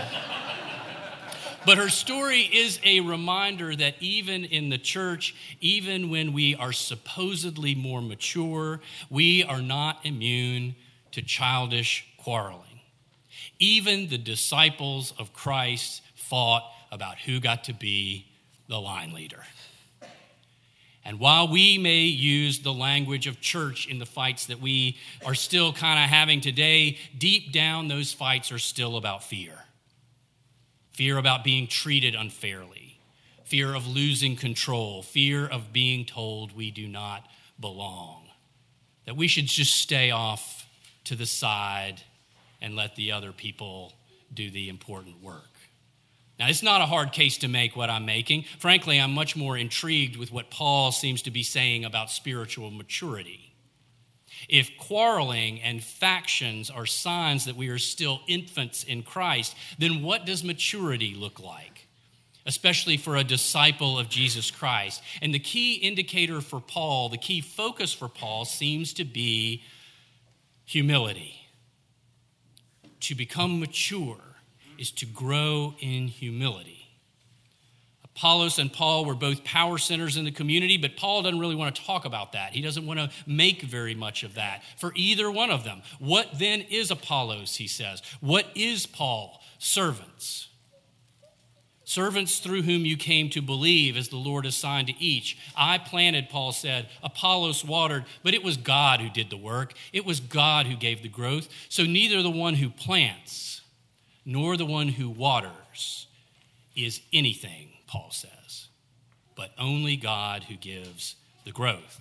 But 1.69 1.77
her 1.77 1.91
story 1.91 2.49
is 2.51 2.81
a 2.83 3.01
reminder 3.01 3.77
that 3.77 3.97
even 4.01 4.47
in 4.47 4.71
the 4.71 4.79
church, 4.79 5.35
even 5.61 6.09
when 6.09 6.33
we 6.33 6.55
are 6.55 6.73
supposedly 6.73 7.75
more 7.75 8.01
mature, 8.01 8.81
we 9.11 9.45
are 9.45 9.61
not 9.61 10.01
immune 10.05 10.77
to 11.13 11.21
childish 11.21 12.07
quarreling. 12.17 12.81
Even 13.59 14.09
the 14.09 14.17
disciples 14.17 15.13
of 15.19 15.35
Christ 15.35 16.01
fought 16.15 16.63
about 16.91 17.19
who 17.19 17.39
got 17.39 17.65
to 17.65 17.75
be 17.75 18.25
the 18.69 18.81
line 18.81 19.13
leader. 19.13 19.45
And 21.05 21.21
while 21.21 21.49
we 21.49 21.77
may 21.77 22.05
use 22.05 22.61
the 22.61 22.73
language 22.73 23.27
of 23.27 23.43
church 23.43 23.87
in 23.89 23.99
the 23.99 24.07
fights 24.07 24.47
that 24.47 24.63
we 24.63 24.97
are 25.23 25.35
still 25.35 25.75
kind 25.75 26.03
of 26.03 26.09
having 26.09 26.41
today, 26.41 26.97
deep 27.19 27.53
down, 27.53 27.89
those 27.89 28.11
fights 28.11 28.51
are 28.53 28.59
still 28.59 28.97
about 28.97 29.23
fear 29.23 29.65
fear 30.99 31.17
about 31.17 31.45
being 31.45 31.69
treated 31.69 32.17
unfairly, 32.17 32.99
fear 33.45 33.73
of 33.73 33.87
losing 33.87 34.35
control, 34.35 35.01
fear 35.01 35.47
of 35.47 35.73
being 35.73 36.05
told 36.05 36.57
we 36.57 36.73
do 36.73 36.89
not 36.89 37.25
belong, 37.61 38.25
that 39.05 39.17
we 39.17 39.29
should 39.29 39.47
just 39.47 39.77
stay 39.77 40.11
off 40.11 40.67
to 41.05 41.15
the 41.15 41.25
side 41.25 42.03
and 42.61 42.75
let 42.75 42.97
the 42.97 43.13
other 43.13 43.31
people 43.31 43.93
do 44.35 44.51
the 44.51 44.69
important 44.69 45.23
work. 45.23 45.53
Now, 46.37 46.49
it's 46.49 46.65
not 46.65 46.81
a 46.81 46.87
hard 46.87 47.13
case 47.13 47.39
to 47.39 47.49
make 47.49 47.77
what 47.77 47.91
I'm 47.91 48.05
making. 48.05 48.47
Frankly, 48.59 49.01
I'm 49.01 49.13
much 49.13 49.37
more 49.37 49.57
intrigued 49.57 50.17
with 50.17 50.33
what 50.33 50.51
Paul 50.51 50.91
seems 50.91 51.23
to 51.23 51.31
be 51.31 51.45
saying 51.45 51.85
about 51.85 52.11
spiritual 52.11 52.73
maturity. 52.73 53.48
If 54.49 54.71
quarreling 54.79 55.61
and 55.63 55.83
factions 55.83 56.71
are 56.71 56.87
signs 56.87 57.45
that 57.47 57.57
we 57.57 57.69
are 57.69 57.79
still 57.79 58.21
infants 58.27 58.85
in 58.85 59.03
Christ, 59.03 59.57
then 59.79 60.03
what 60.03 60.27
does 60.27 60.45
maturity 60.45 61.15
look 61.15 61.41
like? 61.41 61.87
Especially 62.47 62.97
for 62.97 63.17
a 63.17 63.25
disciple 63.25 63.99
of 63.99 64.09
Jesus 64.09 64.51
Christ. 64.51 65.03
And 65.21 65.35
the 65.35 65.39
key 65.39 65.75
indicator 65.75 66.41
for 66.41 66.61
Paul, 66.61 67.09
the 67.09 67.19
key 67.19 67.41
focus 67.41 67.93
for 67.93 68.09
Paul, 68.09 68.45
seems 68.45 68.93
to 68.95 69.05
be 69.05 69.63
humility. 70.65 71.35
To 73.01 73.15
become 73.15 73.61
mature 73.61 74.37
is 74.79 74.91
to 74.93 75.07
grow 75.07 75.75
in 75.81 76.09
humility. 76.09 76.78
Apollos 78.19 78.59
and 78.59 78.73
Paul 78.73 79.05
were 79.05 79.15
both 79.15 79.45
power 79.45 79.79
centers 79.79 80.17
in 80.17 80.25
the 80.25 80.33
community, 80.33 80.77
but 80.77 80.97
Paul 80.97 81.23
doesn't 81.23 81.39
really 81.39 81.55
want 81.55 81.77
to 81.77 81.85
talk 81.85 82.05
about 82.05 82.33
that. 82.33 82.53
He 82.53 82.61
doesn't 82.61 82.85
want 82.85 82.99
to 82.99 83.11
make 83.29 83.63
very 83.63 83.95
much 83.95 84.25
of 84.25 84.35
that 84.35 84.65
for 84.77 84.91
either 84.97 85.31
one 85.31 85.53
of 85.53 85.63
them. 85.63 85.83
What 86.01 86.37
then 86.37 86.63
is 86.63 86.91
Apollos, 86.91 87.55
he 87.55 87.69
says? 87.69 88.03
What 88.21 88.47
is 88.57 88.87
Paul? 88.87 89.41
Servants. 89.59 90.49
Servants 91.85 92.41
through 92.41 92.63
whom 92.63 92.85
you 92.85 92.97
came 92.97 93.31
to 93.31 93.41
believe, 93.41 93.97
as 93.97 94.09
the 94.09 94.17
Lord 94.17 94.47
assigned 94.47 94.89
to 94.89 95.01
each. 95.01 95.39
I 95.57 95.79
planted, 95.79 96.29
Paul 96.29 96.51
said, 96.51 96.89
Apollos 97.05 97.65
watered, 97.65 98.05
but 98.25 98.35
it 98.35 98.43
was 98.43 98.57
God 98.57 99.01
who 99.01 99.11
did 99.11 99.31
the 99.31 99.37
work. 99.37 99.75
It 99.93 100.05
was 100.05 100.19
God 100.19 100.67
who 100.67 100.77
gave 100.77 101.03
the 101.03 101.09
growth. 101.09 101.49
So 101.69 101.85
neither 101.85 102.21
the 102.21 102.31
one 102.31 102.55
who 102.55 102.69
plants 102.69 103.61
nor 104.25 104.57
the 104.57 104.67
one 104.67 104.89
who 104.89 105.09
waters 105.09 106.09
is 106.75 107.01
anything 107.13 107.69
Paul 107.89 108.11
says, 108.13 108.69
but 109.35 109.51
only 109.59 109.97
God 109.97 110.45
who 110.45 110.55
gives 110.57 111.17
the 111.45 111.53
growth. 111.53 112.01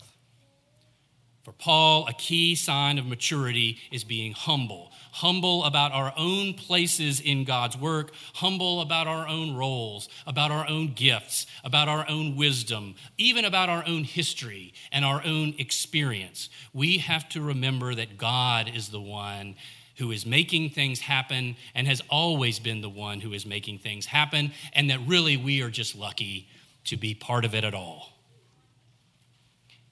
For 1.48 1.53
Paul, 1.53 2.06
a 2.08 2.13
key 2.13 2.56
sign 2.56 2.98
of 2.98 3.06
maturity 3.06 3.79
is 3.89 4.03
being 4.03 4.34
humble. 4.34 4.91
Humble 5.13 5.63
about 5.63 5.94
our 5.94 6.13
own 6.17 6.53
places 6.53 7.22
in 7.22 7.46
God's 7.46 7.77
work, 7.77 8.12
humble 8.34 8.82
about 8.82 9.08
our 9.08 9.25
own 9.25 9.56
roles, 9.56 10.10
about 10.27 10.51
our 10.51 10.67
own 10.67 10.91
gifts, 10.94 11.46
about 11.63 11.88
our 11.88 12.06
own 12.10 12.36
wisdom, 12.36 12.96
even 13.17 13.46
about 13.46 13.70
our 13.70 13.86
own 13.88 14.03
history 14.03 14.74
and 14.91 15.06
our 15.06 15.24
own 15.24 15.56
experience. 15.58 16.50
We 16.74 16.98
have 16.98 17.29
to 17.29 17.41
remember 17.41 17.96
that 17.96 18.17
God 18.17 18.70
is 18.75 18.89
the 18.89 19.00
one 19.00 19.56
who 19.98 20.12
is 20.12 20.25
making 20.25 20.70
things 20.70 21.00
happen 21.00 21.56
and 21.74 21.88
has 21.88 22.01
always 22.10 22.60
been 22.60 22.82
the 22.82 22.89
one 22.89 23.20
who 23.22 23.34
is 23.34 23.46
making 23.46 23.80
things 23.80 24.06
happen, 24.06 24.51
and 24.74 24.89
that 24.89 25.00
really 25.06 25.38
we 25.38 25.62
are 25.62 25.70
just 25.70 25.96
lucky 25.96 26.48
to 26.86 26.98
be 26.98 27.13
part 27.13 27.46
of 27.46 27.54
it 27.54 27.63
at 27.63 27.74
all. 27.74 28.13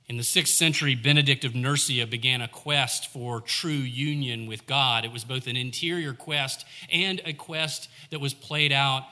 In 0.07 0.17
the 0.17 0.23
sixth 0.23 0.53
century, 0.53 0.93
Benedict 0.93 1.43
of 1.43 1.55
Nursia 1.55 2.05
began 2.05 2.41
a 2.41 2.47
quest 2.47 3.11
for 3.11 3.41
true 3.41 3.71
union 3.71 4.45
with 4.45 4.67
God. 4.67 5.03
It 5.03 5.11
was 5.11 5.23
both 5.23 5.47
an 5.47 5.55
interior 5.55 6.13
quest 6.13 6.63
and 6.91 7.21
a 7.25 7.33
quest 7.33 7.89
that 8.11 8.21
was 8.21 8.35
played 8.35 8.71
out 8.71 9.03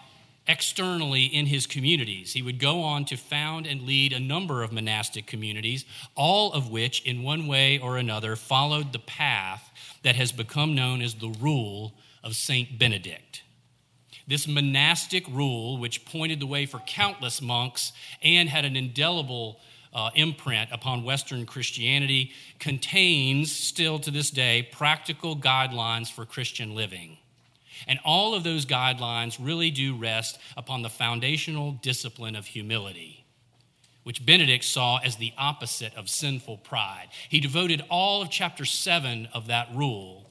externally 0.48 1.24
in 1.24 1.46
his 1.46 1.66
communities. 1.66 2.34
He 2.34 2.42
would 2.42 2.60
go 2.60 2.82
on 2.82 3.06
to 3.06 3.16
found 3.16 3.66
and 3.66 3.84
lead 3.84 4.12
a 4.12 4.20
number 4.20 4.62
of 4.62 4.72
monastic 4.72 5.26
communities, 5.26 5.86
all 6.16 6.52
of 6.52 6.70
which, 6.70 7.02
in 7.06 7.24
one 7.24 7.48
way 7.48 7.80
or 7.80 7.98
another, 7.98 8.36
followed 8.36 8.92
the 8.92 9.00
path 9.00 9.72
that 10.04 10.16
has 10.16 10.32
become 10.32 10.76
known 10.76 11.02
as 11.02 11.16
the 11.16 11.34
rule 11.40 11.94
of 12.24 12.36
Saint 12.36 12.78
Benedict. 12.78 13.42
This 14.28 14.48
monastic 14.48 15.28
rule, 15.28 15.78
which 15.78 16.06
pointed 16.06 16.40
the 16.40 16.48
way 16.48 16.66
for 16.66 16.80
countless 16.80 17.42
monks 17.42 17.92
and 18.22 18.48
had 18.50 18.66
an 18.66 18.76
indelible 18.76 19.60
uh, 19.94 20.10
imprint 20.16 20.70
upon 20.72 21.04
Western 21.04 21.46
Christianity, 21.46 22.32
contains 22.60 23.52
still 23.52 24.00
to 24.00 24.12
this 24.12 24.30
day 24.30 24.68
practical 24.72 25.36
guidelines 25.36 26.12
for 26.12 26.26
Christian 26.26 26.74
living. 26.74 27.18
And 27.88 28.00
all 28.06 28.34
of 28.34 28.44
those 28.44 28.66
guidelines 28.66 29.38
really 29.40 29.72
do 29.72 29.96
rest 29.96 30.40
upon 30.56 30.82
the 30.82 30.90
foundational 30.90 31.74
discipline 31.74 32.36
of 32.36 32.46
humility 32.46 33.24
which 34.04 34.26
Benedict 34.26 34.64
saw 34.64 34.98
as 34.98 35.16
the 35.16 35.34
opposite 35.38 35.96
of 35.96 36.10
sinful 36.10 36.58
pride. 36.58 37.08
He 37.30 37.40
devoted 37.40 37.84
all 37.90 38.22
of 38.22 38.30
chapter 38.30 38.66
7 38.66 39.30
of 39.34 39.48
that 39.48 39.70
rule 39.74 40.30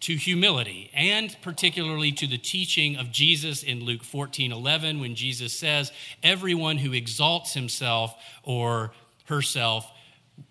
to 0.00 0.14
humility 0.14 0.90
and 0.94 1.36
particularly 1.42 2.12
to 2.12 2.26
the 2.26 2.38
teaching 2.38 2.96
of 2.96 3.10
Jesus 3.10 3.62
in 3.64 3.84
Luke 3.84 4.04
14 4.04 4.52
11, 4.52 5.00
when 5.00 5.14
Jesus 5.14 5.52
says, 5.52 5.92
Everyone 6.22 6.78
who 6.78 6.92
exalts 6.92 7.54
himself 7.54 8.14
or 8.44 8.92
herself 9.26 9.90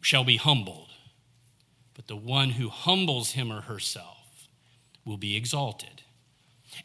shall 0.01 0.25
be 0.25 0.35
humbled, 0.35 0.89
but 1.95 2.07
the 2.07 2.15
one 2.15 2.49
who 2.49 2.67
humbles 2.67 3.31
him 3.31 3.51
or 3.51 3.61
herself 3.61 4.16
will 5.07 5.17
be 5.17 5.35
exalted. 5.35 6.03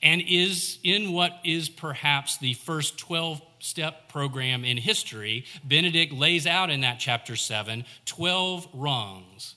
And 0.03 0.23
is 0.27 0.79
in 0.83 1.13
what 1.13 1.33
is 1.45 1.69
perhaps 1.69 2.39
the 2.39 2.55
first 2.55 2.99
12 2.99 3.43
step 3.59 4.09
program 4.09 4.65
in 4.65 4.77
history, 4.77 5.45
Benedict 5.65 6.13
lays 6.13 6.47
out 6.47 6.71
in 6.71 6.81
that 6.81 6.99
chapter 6.99 7.37
7 7.37 7.85
12 8.07 8.69
rungs, 8.73 9.57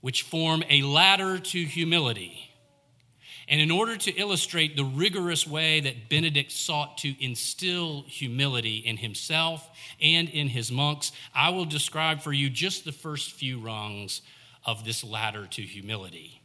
which 0.00 0.22
form 0.22 0.62
a 0.68 0.82
ladder 0.82 1.38
to 1.38 1.64
humility. 1.64 2.50
And 3.46 3.60
in 3.60 3.70
order 3.70 3.96
to 3.96 4.12
illustrate 4.12 4.74
the 4.74 4.84
rigorous 4.84 5.46
way 5.46 5.80
that 5.80 6.08
Benedict 6.08 6.50
sought 6.50 6.96
to 6.98 7.24
instill 7.24 8.04
humility 8.06 8.76
in 8.78 8.96
himself 8.96 9.68
and 10.00 10.30
in 10.30 10.48
his 10.48 10.72
monks, 10.72 11.12
I 11.34 11.50
will 11.50 11.66
describe 11.66 12.22
for 12.22 12.32
you 12.32 12.48
just 12.48 12.86
the 12.86 12.92
first 12.92 13.32
few 13.32 13.60
rungs 13.60 14.22
of 14.64 14.84
this 14.84 15.04
ladder 15.04 15.46
to 15.46 15.62
humility. 15.62 16.40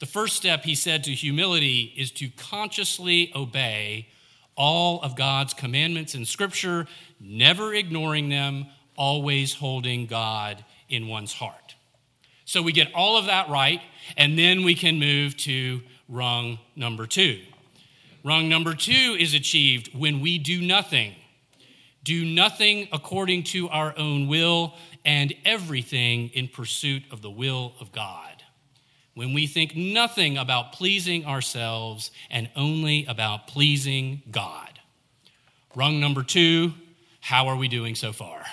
The 0.00 0.06
first 0.06 0.36
step, 0.36 0.64
he 0.64 0.74
said, 0.74 1.04
to 1.04 1.12
humility 1.12 1.94
is 1.96 2.10
to 2.12 2.28
consciously 2.30 3.32
obey 3.34 4.08
all 4.56 5.00
of 5.02 5.16
God's 5.16 5.54
commandments 5.54 6.14
in 6.14 6.24
Scripture, 6.24 6.86
never 7.20 7.74
ignoring 7.74 8.28
them, 8.28 8.66
always 8.96 9.54
holding 9.54 10.06
God 10.06 10.64
in 10.88 11.08
one's 11.08 11.32
heart. 11.32 11.74
So 12.44 12.62
we 12.62 12.72
get 12.72 12.92
all 12.94 13.16
of 13.16 13.26
that 13.26 13.48
right, 13.48 13.80
and 14.16 14.38
then 14.38 14.64
we 14.64 14.74
can 14.74 14.98
move 14.98 15.36
to 15.38 15.80
rung 16.08 16.58
number 16.76 17.06
two. 17.06 17.40
Rung 18.22 18.48
number 18.48 18.74
two 18.74 19.16
is 19.18 19.34
achieved 19.34 19.90
when 19.98 20.20
we 20.20 20.38
do 20.38 20.60
nothing. 20.60 21.14
do 22.04 22.24
nothing 22.24 22.86
according 22.92 23.42
to 23.42 23.68
our 23.70 23.98
own 23.98 24.28
will, 24.28 24.74
and 25.04 25.34
everything 25.44 26.28
in 26.28 26.48
pursuit 26.48 27.02
of 27.10 27.22
the 27.22 27.30
will 27.30 27.72
of 27.80 27.92
God. 27.92 28.33
When 29.14 29.32
we 29.32 29.46
think 29.46 29.76
nothing 29.76 30.36
about 30.36 30.72
pleasing 30.72 31.24
ourselves 31.24 32.10
and 32.30 32.50
only 32.56 33.06
about 33.06 33.46
pleasing 33.46 34.22
God. 34.30 34.80
Rung 35.74 36.00
number 36.00 36.22
two 36.22 36.74
how 37.20 37.48
are 37.48 37.56
we 37.56 37.68
doing 37.68 37.94
so 37.94 38.12
far? 38.12 38.44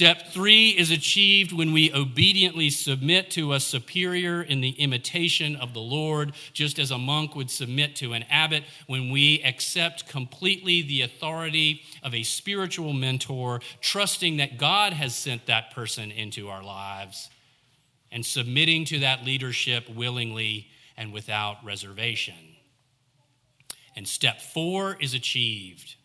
Step 0.00 0.28
three 0.28 0.70
is 0.70 0.90
achieved 0.90 1.52
when 1.52 1.74
we 1.74 1.92
obediently 1.92 2.70
submit 2.70 3.30
to 3.30 3.52
a 3.52 3.60
superior 3.60 4.40
in 4.40 4.62
the 4.62 4.70
imitation 4.70 5.54
of 5.56 5.74
the 5.74 5.80
Lord, 5.80 6.32
just 6.54 6.78
as 6.78 6.90
a 6.90 6.96
monk 6.96 7.36
would 7.36 7.50
submit 7.50 7.96
to 7.96 8.14
an 8.14 8.22
abbot, 8.30 8.64
when 8.86 9.10
we 9.10 9.42
accept 9.42 10.08
completely 10.08 10.80
the 10.80 11.02
authority 11.02 11.82
of 12.02 12.14
a 12.14 12.22
spiritual 12.22 12.94
mentor, 12.94 13.60
trusting 13.82 14.38
that 14.38 14.56
God 14.56 14.94
has 14.94 15.14
sent 15.14 15.44
that 15.44 15.70
person 15.74 16.10
into 16.10 16.48
our 16.48 16.62
lives, 16.64 17.28
and 18.10 18.24
submitting 18.24 18.86
to 18.86 19.00
that 19.00 19.26
leadership 19.26 19.86
willingly 19.90 20.68
and 20.96 21.12
without 21.12 21.62
reservation. 21.62 22.56
And 23.94 24.08
step 24.08 24.40
four 24.40 24.96
is 24.98 25.12
achieved 25.12 25.96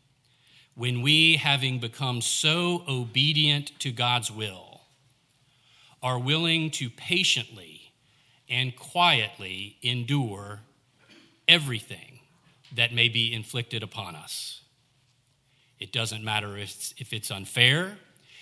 when 0.76 1.02
we, 1.02 1.38
having 1.38 1.80
become 1.80 2.22
so 2.22 2.84
obedient 2.88 3.78
to 3.80 3.92
God's 3.92 4.30
will, 4.30 4.82
are 6.04 6.20
willing 6.20 6.70
to 6.72 6.90
patiently 6.90 7.94
and 8.50 8.76
quietly 8.76 9.78
endure 9.82 10.60
everything 11.48 12.20
that 12.76 12.94
may 12.94 13.10
be 13.10 13.34
inflicted 13.34 13.82
upon 13.82 14.16
us. 14.16 14.62
It 15.80 15.92
doesn't 15.92 16.24
matter 16.24 16.58
if 16.58 16.70
it's, 16.70 16.94
if 16.98 17.14
it's 17.14 17.32
unfair. 17.32 17.98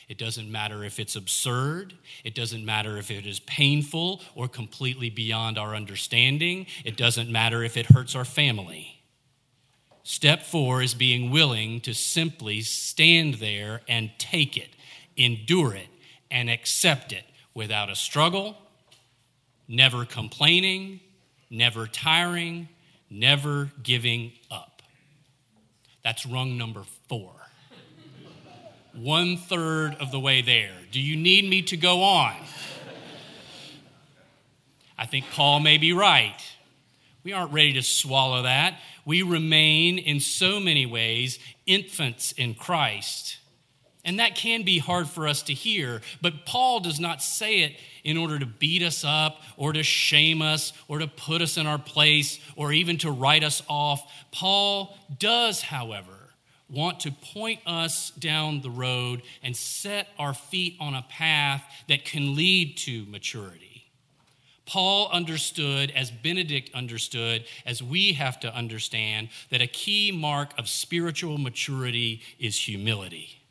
It 0.09 0.17
doesn't 0.17 0.51
matter 0.51 0.83
if 0.83 0.99
it's 0.99 1.15
absurd. 1.15 1.93
It 2.23 2.35
doesn't 2.35 2.65
matter 2.65 2.97
if 2.97 3.09
it 3.09 3.25
is 3.25 3.39
painful 3.41 4.21
or 4.35 4.47
completely 4.47 5.09
beyond 5.09 5.57
our 5.57 5.75
understanding. 5.75 6.65
It 6.83 6.97
doesn't 6.97 7.31
matter 7.31 7.63
if 7.63 7.77
it 7.77 7.85
hurts 7.87 8.15
our 8.15 8.25
family. 8.25 9.02
Step 10.03 10.43
four 10.43 10.81
is 10.81 10.93
being 10.93 11.31
willing 11.31 11.79
to 11.81 11.93
simply 11.93 12.60
stand 12.62 13.36
there 13.36 13.81
and 13.88 14.12
take 14.17 14.57
it, 14.57 14.69
endure 15.15 15.74
it, 15.74 15.88
and 16.29 16.50
accept 16.50 17.13
it 17.13 17.24
without 17.53 17.89
a 17.89 17.95
struggle, 17.95 18.57
never 19.67 20.03
complaining, 20.03 21.00
never 21.50 21.88
tiring, 21.88 22.67
never 23.10 23.72
giving 23.81 24.33
up. 24.51 24.81
That's 26.03 26.25
rung 26.25 26.57
number 26.57 26.83
four. 27.07 27.31
One 28.93 29.38
third 29.38 29.95
of 30.01 30.12
the 30.12 30.19
way 30.19 30.41
there. 30.41 30.75
Do 30.91 31.00
you 31.00 31.15
need 31.15 31.50
me 31.50 31.62
to 31.63 31.77
go 31.77 32.03
on? 32.03 32.36
I 34.98 35.05
think 35.05 35.25
Paul 35.31 35.62
may 35.62 35.77
be 35.77 35.93
right. 35.93 36.38
We 37.23 37.33
aren't 37.33 37.53
ready 37.53 37.73
to 37.73 37.81
swallow 37.81 38.43
that. 38.43 38.79
We 39.05 39.21
remain 39.21 39.97
in 39.97 40.19
so 40.19 40.59
many 40.59 40.85
ways 40.85 41.39
infants 41.65 42.33
in 42.33 42.53
Christ. 42.53 43.37
And 44.05 44.19
that 44.19 44.35
can 44.35 44.63
be 44.63 44.79
hard 44.79 45.07
for 45.07 45.27
us 45.27 45.43
to 45.43 45.53
hear, 45.53 46.01
but 46.21 46.45
Paul 46.45 46.81
does 46.81 46.99
not 46.99 47.23
say 47.23 47.61
it 47.61 47.77
in 48.03 48.17
order 48.17 48.37
to 48.37 48.45
beat 48.45 48.83
us 48.83 49.05
up 49.05 49.41
or 49.55 49.71
to 49.71 49.81
shame 49.81 50.41
us 50.41 50.73
or 50.89 50.99
to 50.99 51.07
put 51.07 51.41
us 51.41 51.55
in 51.55 51.67
our 51.67 51.77
place 51.77 52.39
or 52.57 52.73
even 52.73 52.97
to 52.97 53.11
write 53.11 53.45
us 53.45 53.61
off. 53.69 54.11
Paul 54.31 54.97
does, 55.19 55.61
however, 55.61 56.33
want 56.69 56.99
to 57.01 57.11
point 57.11 57.61
us 57.65 58.11
down 58.11 58.61
the 58.61 58.69
road 58.69 59.21
and 59.41 59.55
set 59.55 60.09
our 60.19 60.33
feet 60.33 60.75
on 60.81 60.95
a 60.95 61.05
path 61.07 61.63
that 61.88 62.03
can 62.03 62.36
lead 62.36 62.75
to 62.79 63.05
maturity. 63.05 63.72
Paul 64.65 65.10
understood, 65.12 65.91
as 65.91 66.10
Benedict 66.10 66.73
understood, 66.73 67.45
as 67.65 67.84
we 67.84 68.13
have 68.13 68.39
to 68.41 68.56
understand, 68.56 69.30
that 69.49 69.62
a 69.62 69.67
key 69.67 70.12
mark 70.12 70.58
of 70.58 70.69
spiritual 70.69 71.38
maturity 71.38 72.21
is 72.39 72.58
humility. 72.58 73.41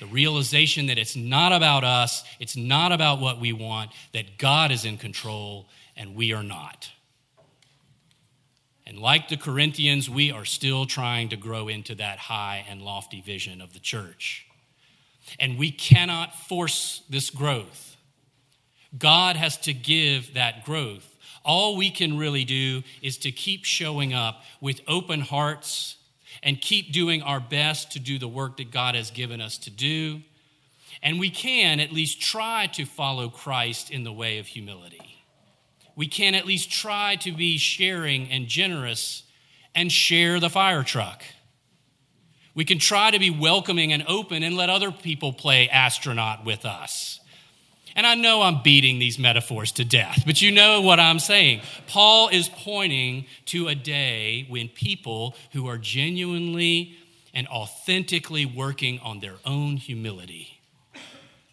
The 0.00 0.06
realization 0.06 0.86
that 0.86 0.98
it's 0.98 1.16
not 1.16 1.52
about 1.52 1.84
us, 1.84 2.24
it's 2.38 2.56
not 2.56 2.92
about 2.92 3.20
what 3.20 3.40
we 3.40 3.52
want, 3.52 3.90
that 4.12 4.38
God 4.38 4.70
is 4.70 4.84
in 4.84 4.98
control 4.98 5.68
and 5.96 6.14
we 6.14 6.32
are 6.32 6.42
not. 6.42 6.90
And 8.86 8.98
like 8.98 9.28
the 9.28 9.36
Corinthians, 9.36 10.08
we 10.08 10.30
are 10.30 10.44
still 10.44 10.86
trying 10.86 11.30
to 11.30 11.36
grow 11.36 11.68
into 11.68 11.94
that 11.96 12.18
high 12.18 12.64
and 12.68 12.82
lofty 12.82 13.20
vision 13.20 13.60
of 13.60 13.72
the 13.72 13.80
church. 13.80 14.46
And 15.40 15.58
we 15.58 15.72
cannot 15.72 16.34
force 16.34 17.02
this 17.10 17.30
growth. 17.30 17.95
God 18.96 19.36
has 19.36 19.56
to 19.58 19.72
give 19.72 20.34
that 20.34 20.64
growth. 20.64 21.16
All 21.44 21.76
we 21.76 21.90
can 21.90 22.18
really 22.18 22.44
do 22.44 22.82
is 23.02 23.18
to 23.18 23.30
keep 23.30 23.64
showing 23.64 24.12
up 24.12 24.42
with 24.60 24.80
open 24.88 25.20
hearts 25.20 25.96
and 26.42 26.60
keep 26.60 26.92
doing 26.92 27.22
our 27.22 27.40
best 27.40 27.92
to 27.92 27.98
do 27.98 28.18
the 28.18 28.28
work 28.28 28.56
that 28.56 28.70
God 28.70 28.94
has 28.94 29.10
given 29.10 29.40
us 29.40 29.58
to 29.58 29.70
do. 29.70 30.22
And 31.02 31.20
we 31.20 31.30
can 31.30 31.80
at 31.80 31.92
least 31.92 32.20
try 32.20 32.68
to 32.74 32.84
follow 32.84 33.28
Christ 33.28 33.90
in 33.90 34.04
the 34.04 34.12
way 34.12 34.38
of 34.38 34.46
humility. 34.46 35.24
We 35.94 36.08
can 36.08 36.34
at 36.34 36.46
least 36.46 36.70
try 36.70 37.16
to 37.16 37.32
be 37.32 37.58
sharing 37.58 38.30
and 38.30 38.46
generous 38.46 39.22
and 39.74 39.90
share 39.90 40.40
the 40.40 40.50
fire 40.50 40.82
truck. 40.82 41.24
We 42.54 42.64
can 42.64 42.78
try 42.78 43.10
to 43.10 43.18
be 43.18 43.30
welcoming 43.30 43.92
and 43.92 44.02
open 44.08 44.42
and 44.42 44.56
let 44.56 44.70
other 44.70 44.90
people 44.90 45.32
play 45.32 45.68
astronaut 45.68 46.44
with 46.44 46.64
us. 46.64 47.20
And 47.96 48.06
I 48.06 48.14
know 48.14 48.42
I'm 48.42 48.62
beating 48.62 48.98
these 48.98 49.18
metaphors 49.18 49.72
to 49.72 49.84
death, 49.84 50.22
but 50.26 50.42
you 50.42 50.52
know 50.52 50.82
what 50.82 51.00
I'm 51.00 51.18
saying. 51.18 51.62
Paul 51.88 52.28
is 52.28 52.50
pointing 52.50 53.24
to 53.46 53.68
a 53.68 53.74
day 53.74 54.44
when 54.50 54.68
people 54.68 55.34
who 55.52 55.66
are 55.66 55.78
genuinely 55.78 56.94
and 57.32 57.48
authentically 57.48 58.44
working 58.44 59.00
on 59.00 59.20
their 59.20 59.36
own 59.46 59.78
humility 59.78 60.60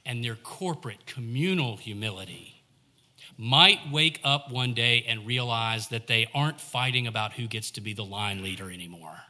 and 0.05 0.21
their 0.21 0.35
corporate 0.35 1.05
communal 1.05 1.77
humility 1.77 2.61
might 3.37 3.79
wake 3.89 4.19
up 4.23 4.51
one 4.51 4.73
day 4.73 5.05
and 5.07 5.25
realize 5.25 5.87
that 5.87 6.07
they 6.07 6.29
aren't 6.35 6.59
fighting 6.59 7.07
about 7.07 7.33
who 7.33 7.47
gets 7.47 7.71
to 7.71 7.81
be 7.81 7.93
the 7.93 8.03
line 8.03 8.43
leader 8.43 8.69
anymore 8.69 9.21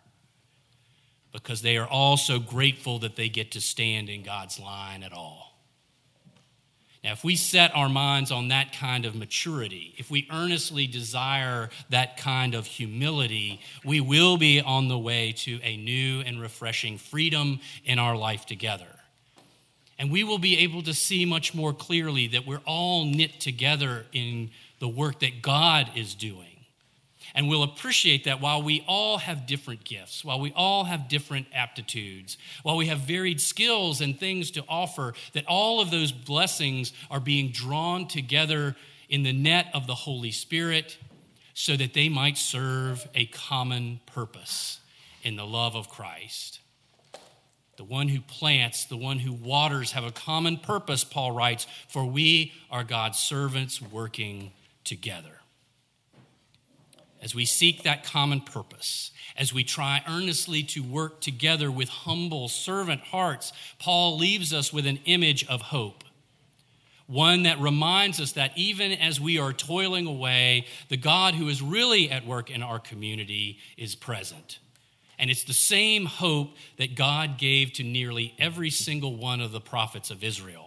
because 1.32 1.62
they 1.62 1.78
are 1.78 1.88
all 1.88 2.18
so 2.18 2.40
grateful 2.40 3.00
that 3.00 3.16
they 3.16 3.30
get 3.30 3.52
to 3.52 3.62
stand 3.62 4.10
in 4.10 4.24
God's 4.24 4.60
line 4.60 5.04
at 5.04 5.14
all. 5.14 5.53
Now, 7.04 7.12
if 7.12 7.24
we 7.24 7.36
set 7.36 7.76
our 7.76 7.90
minds 7.90 8.32
on 8.32 8.48
that 8.48 8.72
kind 8.72 9.06
of 9.06 9.14
maturity, 9.14 9.94
if 9.98 10.10
we 10.10 10.26
earnestly 10.32 10.88
desire 10.88 11.70
that 11.90 12.16
kind 12.16 12.56
of 12.56 12.66
humility, 12.66 13.60
we 13.84 14.00
will 14.00 14.38
be 14.38 14.62
on 14.62 14.88
the 14.88 14.98
way 14.98 15.34
to 15.40 15.60
a 15.64 15.76
new 15.76 16.22
and 16.22 16.40
refreshing 16.40 16.98
freedom 16.98 17.60
in 17.84 18.00
our 18.00 18.16
life 18.16 18.46
together. 18.46 18.88
And 20.00 20.12
we 20.12 20.24
will 20.24 20.38
be 20.38 20.60
able 20.60 20.82
to 20.84 20.94
see 20.94 21.26
much 21.26 21.54
more 21.54 21.74
clearly 21.74 22.28
that 22.28 22.48
we're 22.48 22.62
all 22.66 23.04
knit 23.04 23.40
together 23.40 24.06
in 24.14 24.52
the 24.80 24.88
work 24.88 25.20
that 25.20 25.42
God 25.42 25.90
is 25.96 26.16
doing 26.16 26.53
and 27.36 27.50
we'll 27.50 27.64
appreciate 27.64 28.26
that 28.26 28.42
while 28.42 28.62
we 28.62 28.84
all 28.88 29.18
have 29.18 29.48
different 29.48 29.84
gifts, 29.84 30.24
while 30.24 30.40
we 30.40 30.52
all 30.56 30.84
have 30.84 31.08
different 31.08 31.48
aptitudes, 31.54 32.38
while 32.62 32.78
we 32.78 32.88
have 32.88 33.00
varied 33.00 33.42
skills 33.42 34.02
and 34.02 34.20
things 34.20 34.52
to 34.52 34.64
offer, 34.68 35.14
that 35.34 35.46
all 35.48 35.82
of 35.82 35.92
those 35.92 36.12
blessings 36.12 36.94
are 37.10 37.20
being 37.20 37.52
drawn 37.52 38.08
together 38.08 38.76
in 39.10 39.24
the 39.24 39.34
net 39.34 39.68
of 39.74 39.88
the 39.88 39.96
Holy 39.96 40.32
Spirit 40.32 40.98
so 41.54 41.76
that 41.76 41.94
they 41.94 42.10
might 42.10 42.38
serve 42.38 43.08
a 43.14 43.26
common 43.28 44.00
purpose 44.06 44.80
in 45.24 45.36
the 45.36 45.46
love 45.46 45.76
of 45.76 45.90
Christ. 45.90 46.60
The 47.78 47.84
one 47.84 48.08
who 48.08 48.22
plants, 48.22 48.86
the 48.86 48.98
one 48.98 49.20
who 49.20 49.34
waters 49.34 49.94
have 49.94 50.04
a 50.04 50.12
common 50.12 50.58
purpose, 50.58 51.04
Paul 51.04 51.32
writes, 51.32 51.66
for 51.90 52.06
we 52.06 52.54
are 52.70 52.84
God's 52.84 53.18
servants 53.18 53.82
working 53.82 54.52
together 54.84 55.43
as 57.24 57.34
we 57.34 57.46
seek 57.46 57.84
that 57.84 58.04
common 58.04 58.42
purpose, 58.42 59.12
as 59.38 59.54
we 59.54 59.64
try 59.64 60.02
earnestly 60.08 60.62
to 60.62 60.84
work 60.84 61.22
together 61.22 61.72
with 61.72 61.88
humble 61.88 62.50
servant 62.50 63.02
hearts, 63.02 63.54
Paul 63.80 64.18
leaves 64.18 64.54
us 64.54 64.74
with 64.74 64.86
an 64.86 65.00
image 65.06 65.48
of 65.48 65.62
hope. 65.62 66.04
One 67.08 67.44
that 67.44 67.60
reminds 67.60 68.20
us 68.20 68.34
that 68.34 68.52
even 68.58 68.92
as 68.92 69.22
we 69.22 69.40
are 69.40 69.54
toiling 69.54 70.06
away, 70.06 70.66
the 70.90 70.98
God 70.98 71.36
who 71.36 71.48
is 71.48 71.62
really 71.62 72.10
at 72.12 72.26
work 72.26 72.52
in 72.52 72.62
our 72.62 72.80
community 72.80 73.60
is 73.78 73.96
present. 73.96 74.60
And 75.20 75.30
it's 75.30 75.44
the 75.44 75.54
same 75.54 76.06
hope 76.06 76.56
that 76.78 76.96
God 76.96 77.38
gave 77.38 77.72
to 77.74 77.84
nearly 77.84 78.34
every 78.40 78.70
single 78.70 79.16
one 79.16 79.42
of 79.42 79.52
the 79.52 79.62
prophets 79.62 80.12
of 80.12 80.24
Israel. 80.24 80.63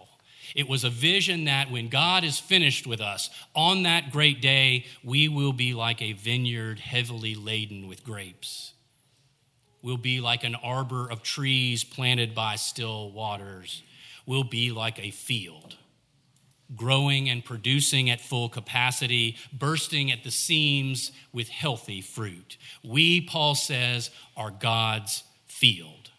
It 0.55 0.67
was 0.67 0.83
a 0.83 0.89
vision 0.89 1.45
that 1.45 1.71
when 1.71 1.89
God 1.89 2.23
is 2.23 2.39
finished 2.39 2.87
with 2.87 3.01
us 3.01 3.29
on 3.55 3.83
that 3.83 4.11
great 4.11 4.41
day, 4.41 4.85
we 5.03 5.27
will 5.27 5.53
be 5.53 5.73
like 5.73 6.01
a 6.01 6.13
vineyard 6.13 6.79
heavily 6.79 7.35
laden 7.35 7.87
with 7.87 8.03
grapes. 8.03 8.73
We'll 9.81 9.97
be 9.97 10.19
like 10.21 10.43
an 10.43 10.55
arbor 10.55 11.09
of 11.09 11.23
trees 11.23 11.83
planted 11.83 12.33
by 12.33 12.55
still 12.55 13.11
waters. 13.11 13.83
We'll 14.25 14.43
be 14.43 14.71
like 14.71 14.99
a 14.99 15.11
field, 15.11 15.77
growing 16.75 17.29
and 17.29 17.45
producing 17.45 18.09
at 18.09 18.19
full 18.19 18.49
capacity, 18.49 19.37
bursting 19.53 20.11
at 20.11 20.23
the 20.23 20.31
seams 20.31 21.11
with 21.31 21.47
healthy 21.47 22.01
fruit. 22.01 22.57
We, 22.83 23.21
Paul 23.21 23.55
says, 23.55 24.09
are 24.35 24.51
God's 24.51 25.23
field. 25.45 26.11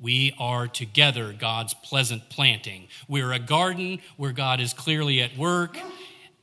We 0.00 0.32
are 0.38 0.68
together 0.68 1.32
God's 1.32 1.74
pleasant 1.74 2.30
planting. 2.30 2.88
We're 3.08 3.32
a 3.32 3.38
garden 3.38 4.00
where 4.16 4.32
God 4.32 4.60
is 4.60 4.72
clearly 4.72 5.20
at 5.20 5.36
work, 5.36 5.76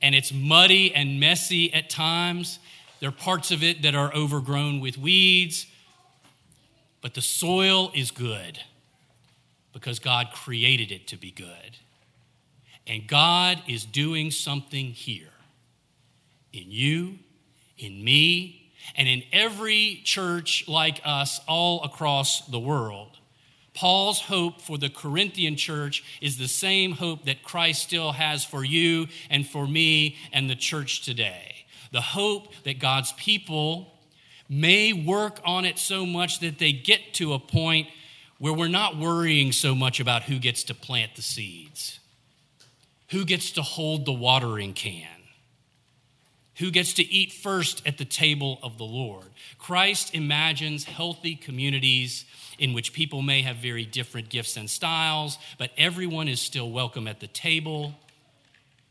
and 0.02 0.14
it's 0.14 0.32
muddy 0.32 0.94
and 0.94 1.18
messy 1.18 1.72
at 1.72 1.88
times. 1.88 2.58
There 3.00 3.08
are 3.08 3.12
parts 3.12 3.50
of 3.50 3.62
it 3.62 3.82
that 3.82 3.94
are 3.94 4.14
overgrown 4.14 4.80
with 4.80 4.98
weeds, 4.98 5.66
but 7.00 7.14
the 7.14 7.22
soil 7.22 7.90
is 7.94 8.10
good 8.10 8.58
because 9.72 9.98
God 9.98 10.28
created 10.34 10.92
it 10.92 11.06
to 11.08 11.16
be 11.16 11.30
good. 11.30 11.76
And 12.86 13.06
God 13.06 13.62
is 13.66 13.84
doing 13.84 14.30
something 14.30 14.86
here 14.86 15.32
in 16.52 16.70
you, 16.70 17.18
in 17.78 18.02
me, 18.04 18.72
and 18.94 19.08
in 19.08 19.22
every 19.32 20.00
church 20.04 20.64
like 20.68 21.00
us 21.04 21.40
all 21.48 21.82
across 21.84 22.46
the 22.46 22.58
world. 22.58 23.18
Paul's 23.76 24.20
hope 24.22 24.62
for 24.62 24.78
the 24.78 24.88
Corinthian 24.88 25.54
church 25.54 26.02
is 26.22 26.38
the 26.38 26.48
same 26.48 26.92
hope 26.92 27.26
that 27.26 27.44
Christ 27.44 27.82
still 27.82 28.12
has 28.12 28.42
for 28.42 28.64
you 28.64 29.06
and 29.28 29.46
for 29.46 29.66
me 29.66 30.16
and 30.32 30.48
the 30.48 30.56
church 30.56 31.02
today. 31.02 31.66
The 31.92 32.00
hope 32.00 32.52
that 32.64 32.78
God's 32.78 33.12
people 33.12 33.92
may 34.48 34.92
work 34.94 35.40
on 35.44 35.66
it 35.66 35.78
so 35.78 36.06
much 36.06 36.40
that 36.40 36.58
they 36.58 36.72
get 36.72 37.14
to 37.14 37.34
a 37.34 37.38
point 37.38 37.88
where 38.38 38.52
we're 38.52 38.68
not 38.68 38.96
worrying 38.96 39.52
so 39.52 39.74
much 39.74 40.00
about 40.00 40.22
who 40.24 40.38
gets 40.38 40.64
to 40.64 40.74
plant 40.74 41.14
the 41.14 41.22
seeds, 41.22 42.00
who 43.10 43.24
gets 43.24 43.50
to 43.52 43.62
hold 43.62 44.06
the 44.06 44.12
watering 44.12 44.72
can, 44.72 45.15
who 46.58 46.70
gets 46.70 46.94
to 46.94 47.04
eat 47.04 47.32
first 47.32 47.82
at 47.86 47.98
the 47.98 48.04
table 48.04 48.58
of 48.62 48.78
the 48.78 48.84
Lord. 48.84 49.26
Christ 49.58 50.14
imagines 50.14 50.84
healthy 50.84 51.34
communities 51.34 52.24
in 52.58 52.72
which 52.72 52.92
people 52.92 53.22
may 53.22 53.42
have 53.42 53.56
very 53.56 53.84
different 53.84 54.30
gifts 54.30 54.56
and 54.56 54.68
styles, 54.68 55.38
but 55.58 55.70
everyone 55.76 56.28
is 56.28 56.40
still 56.40 56.70
welcome 56.70 57.06
at 57.06 57.20
the 57.20 57.26
table, 57.26 57.94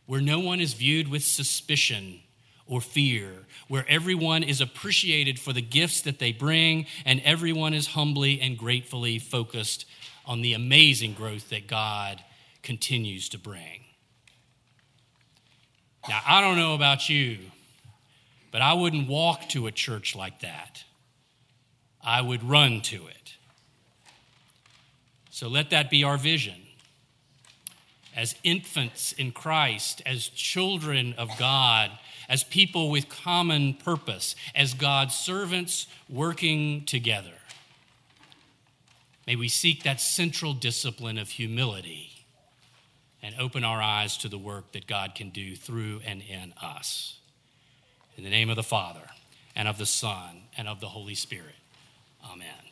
where 0.05 0.21
no 0.21 0.39
one 0.39 0.59
is 0.59 0.73
viewed 0.73 1.07
with 1.07 1.23
suspicion 1.23 2.19
or 2.67 2.81
fear, 2.81 3.31
where 3.67 3.85
everyone 3.87 4.43
is 4.43 4.61
appreciated 4.61 5.39
for 5.39 5.53
the 5.53 5.61
gifts 5.61 6.01
that 6.01 6.19
they 6.19 6.31
bring, 6.31 6.85
and 7.05 7.21
everyone 7.23 7.73
is 7.73 7.87
humbly 7.87 8.39
and 8.41 8.57
gratefully 8.57 9.17
focused 9.17 9.85
on 10.25 10.41
the 10.41 10.53
amazing 10.53 11.13
growth 11.13 11.49
that 11.49 11.67
God 11.67 12.23
continues 12.61 13.29
to 13.29 13.37
bring. 13.37 13.84
Now, 16.07 16.21
I 16.25 16.41
don't 16.41 16.57
know 16.57 16.75
about 16.75 17.09
you, 17.09 17.39
but 18.51 18.61
I 18.61 18.73
wouldn't 18.73 19.07
walk 19.07 19.49
to 19.49 19.67
a 19.67 19.71
church 19.71 20.15
like 20.15 20.41
that. 20.41 20.83
I 22.03 22.21
would 22.21 22.43
run 22.43 22.81
to 22.81 23.07
it. 23.07 23.33
So 25.31 25.47
let 25.47 25.71
that 25.71 25.89
be 25.89 26.03
our 26.03 26.17
vision. 26.17 26.55
As 28.15 28.35
infants 28.43 29.11
in 29.13 29.31
Christ, 29.31 30.01
as 30.05 30.27
children 30.27 31.15
of 31.17 31.29
God, 31.37 31.91
as 32.29 32.43
people 32.43 32.89
with 32.89 33.09
common 33.09 33.73
purpose, 33.73 34.35
as 34.53 34.73
God's 34.73 35.15
servants 35.15 35.87
working 36.07 36.85
together. 36.85 37.33
May 39.27 39.35
we 39.35 39.49
seek 39.49 39.83
that 39.83 39.99
central 39.99 40.53
discipline 40.53 41.17
of 41.17 41.29
humility 41.29 42.14
and 43.25 43.33
open 43.39 43.63
our 43.63 43.81
eyes 43.81 44.17
to 44.17 44.29
the 44.29 44.37
work 44.37 44.71
that 44.73 44.85
God 44.85 45.15
can 45.15 45.31
do 45.31 45.55
through 45.55 45.99
and 46.05 46.21
in 46.21 46.53
us. 46.61 47.17
In 48.17 48.23
the 48.23 48.29
name 48.29 48.51
of 48.51 48.55
the 48.55 48.63
Father, 48.63 49.09
and 49.55 49.67
of 49.67 49.79
the 49.79 49.85
Son, 49.87 50.43
and 50.55 50.67
of 50.67 50.79
the 50.79 50.89
Holy 50.89 51.15
Spirit. 51.15 51.55
Amen. 52.23 52.64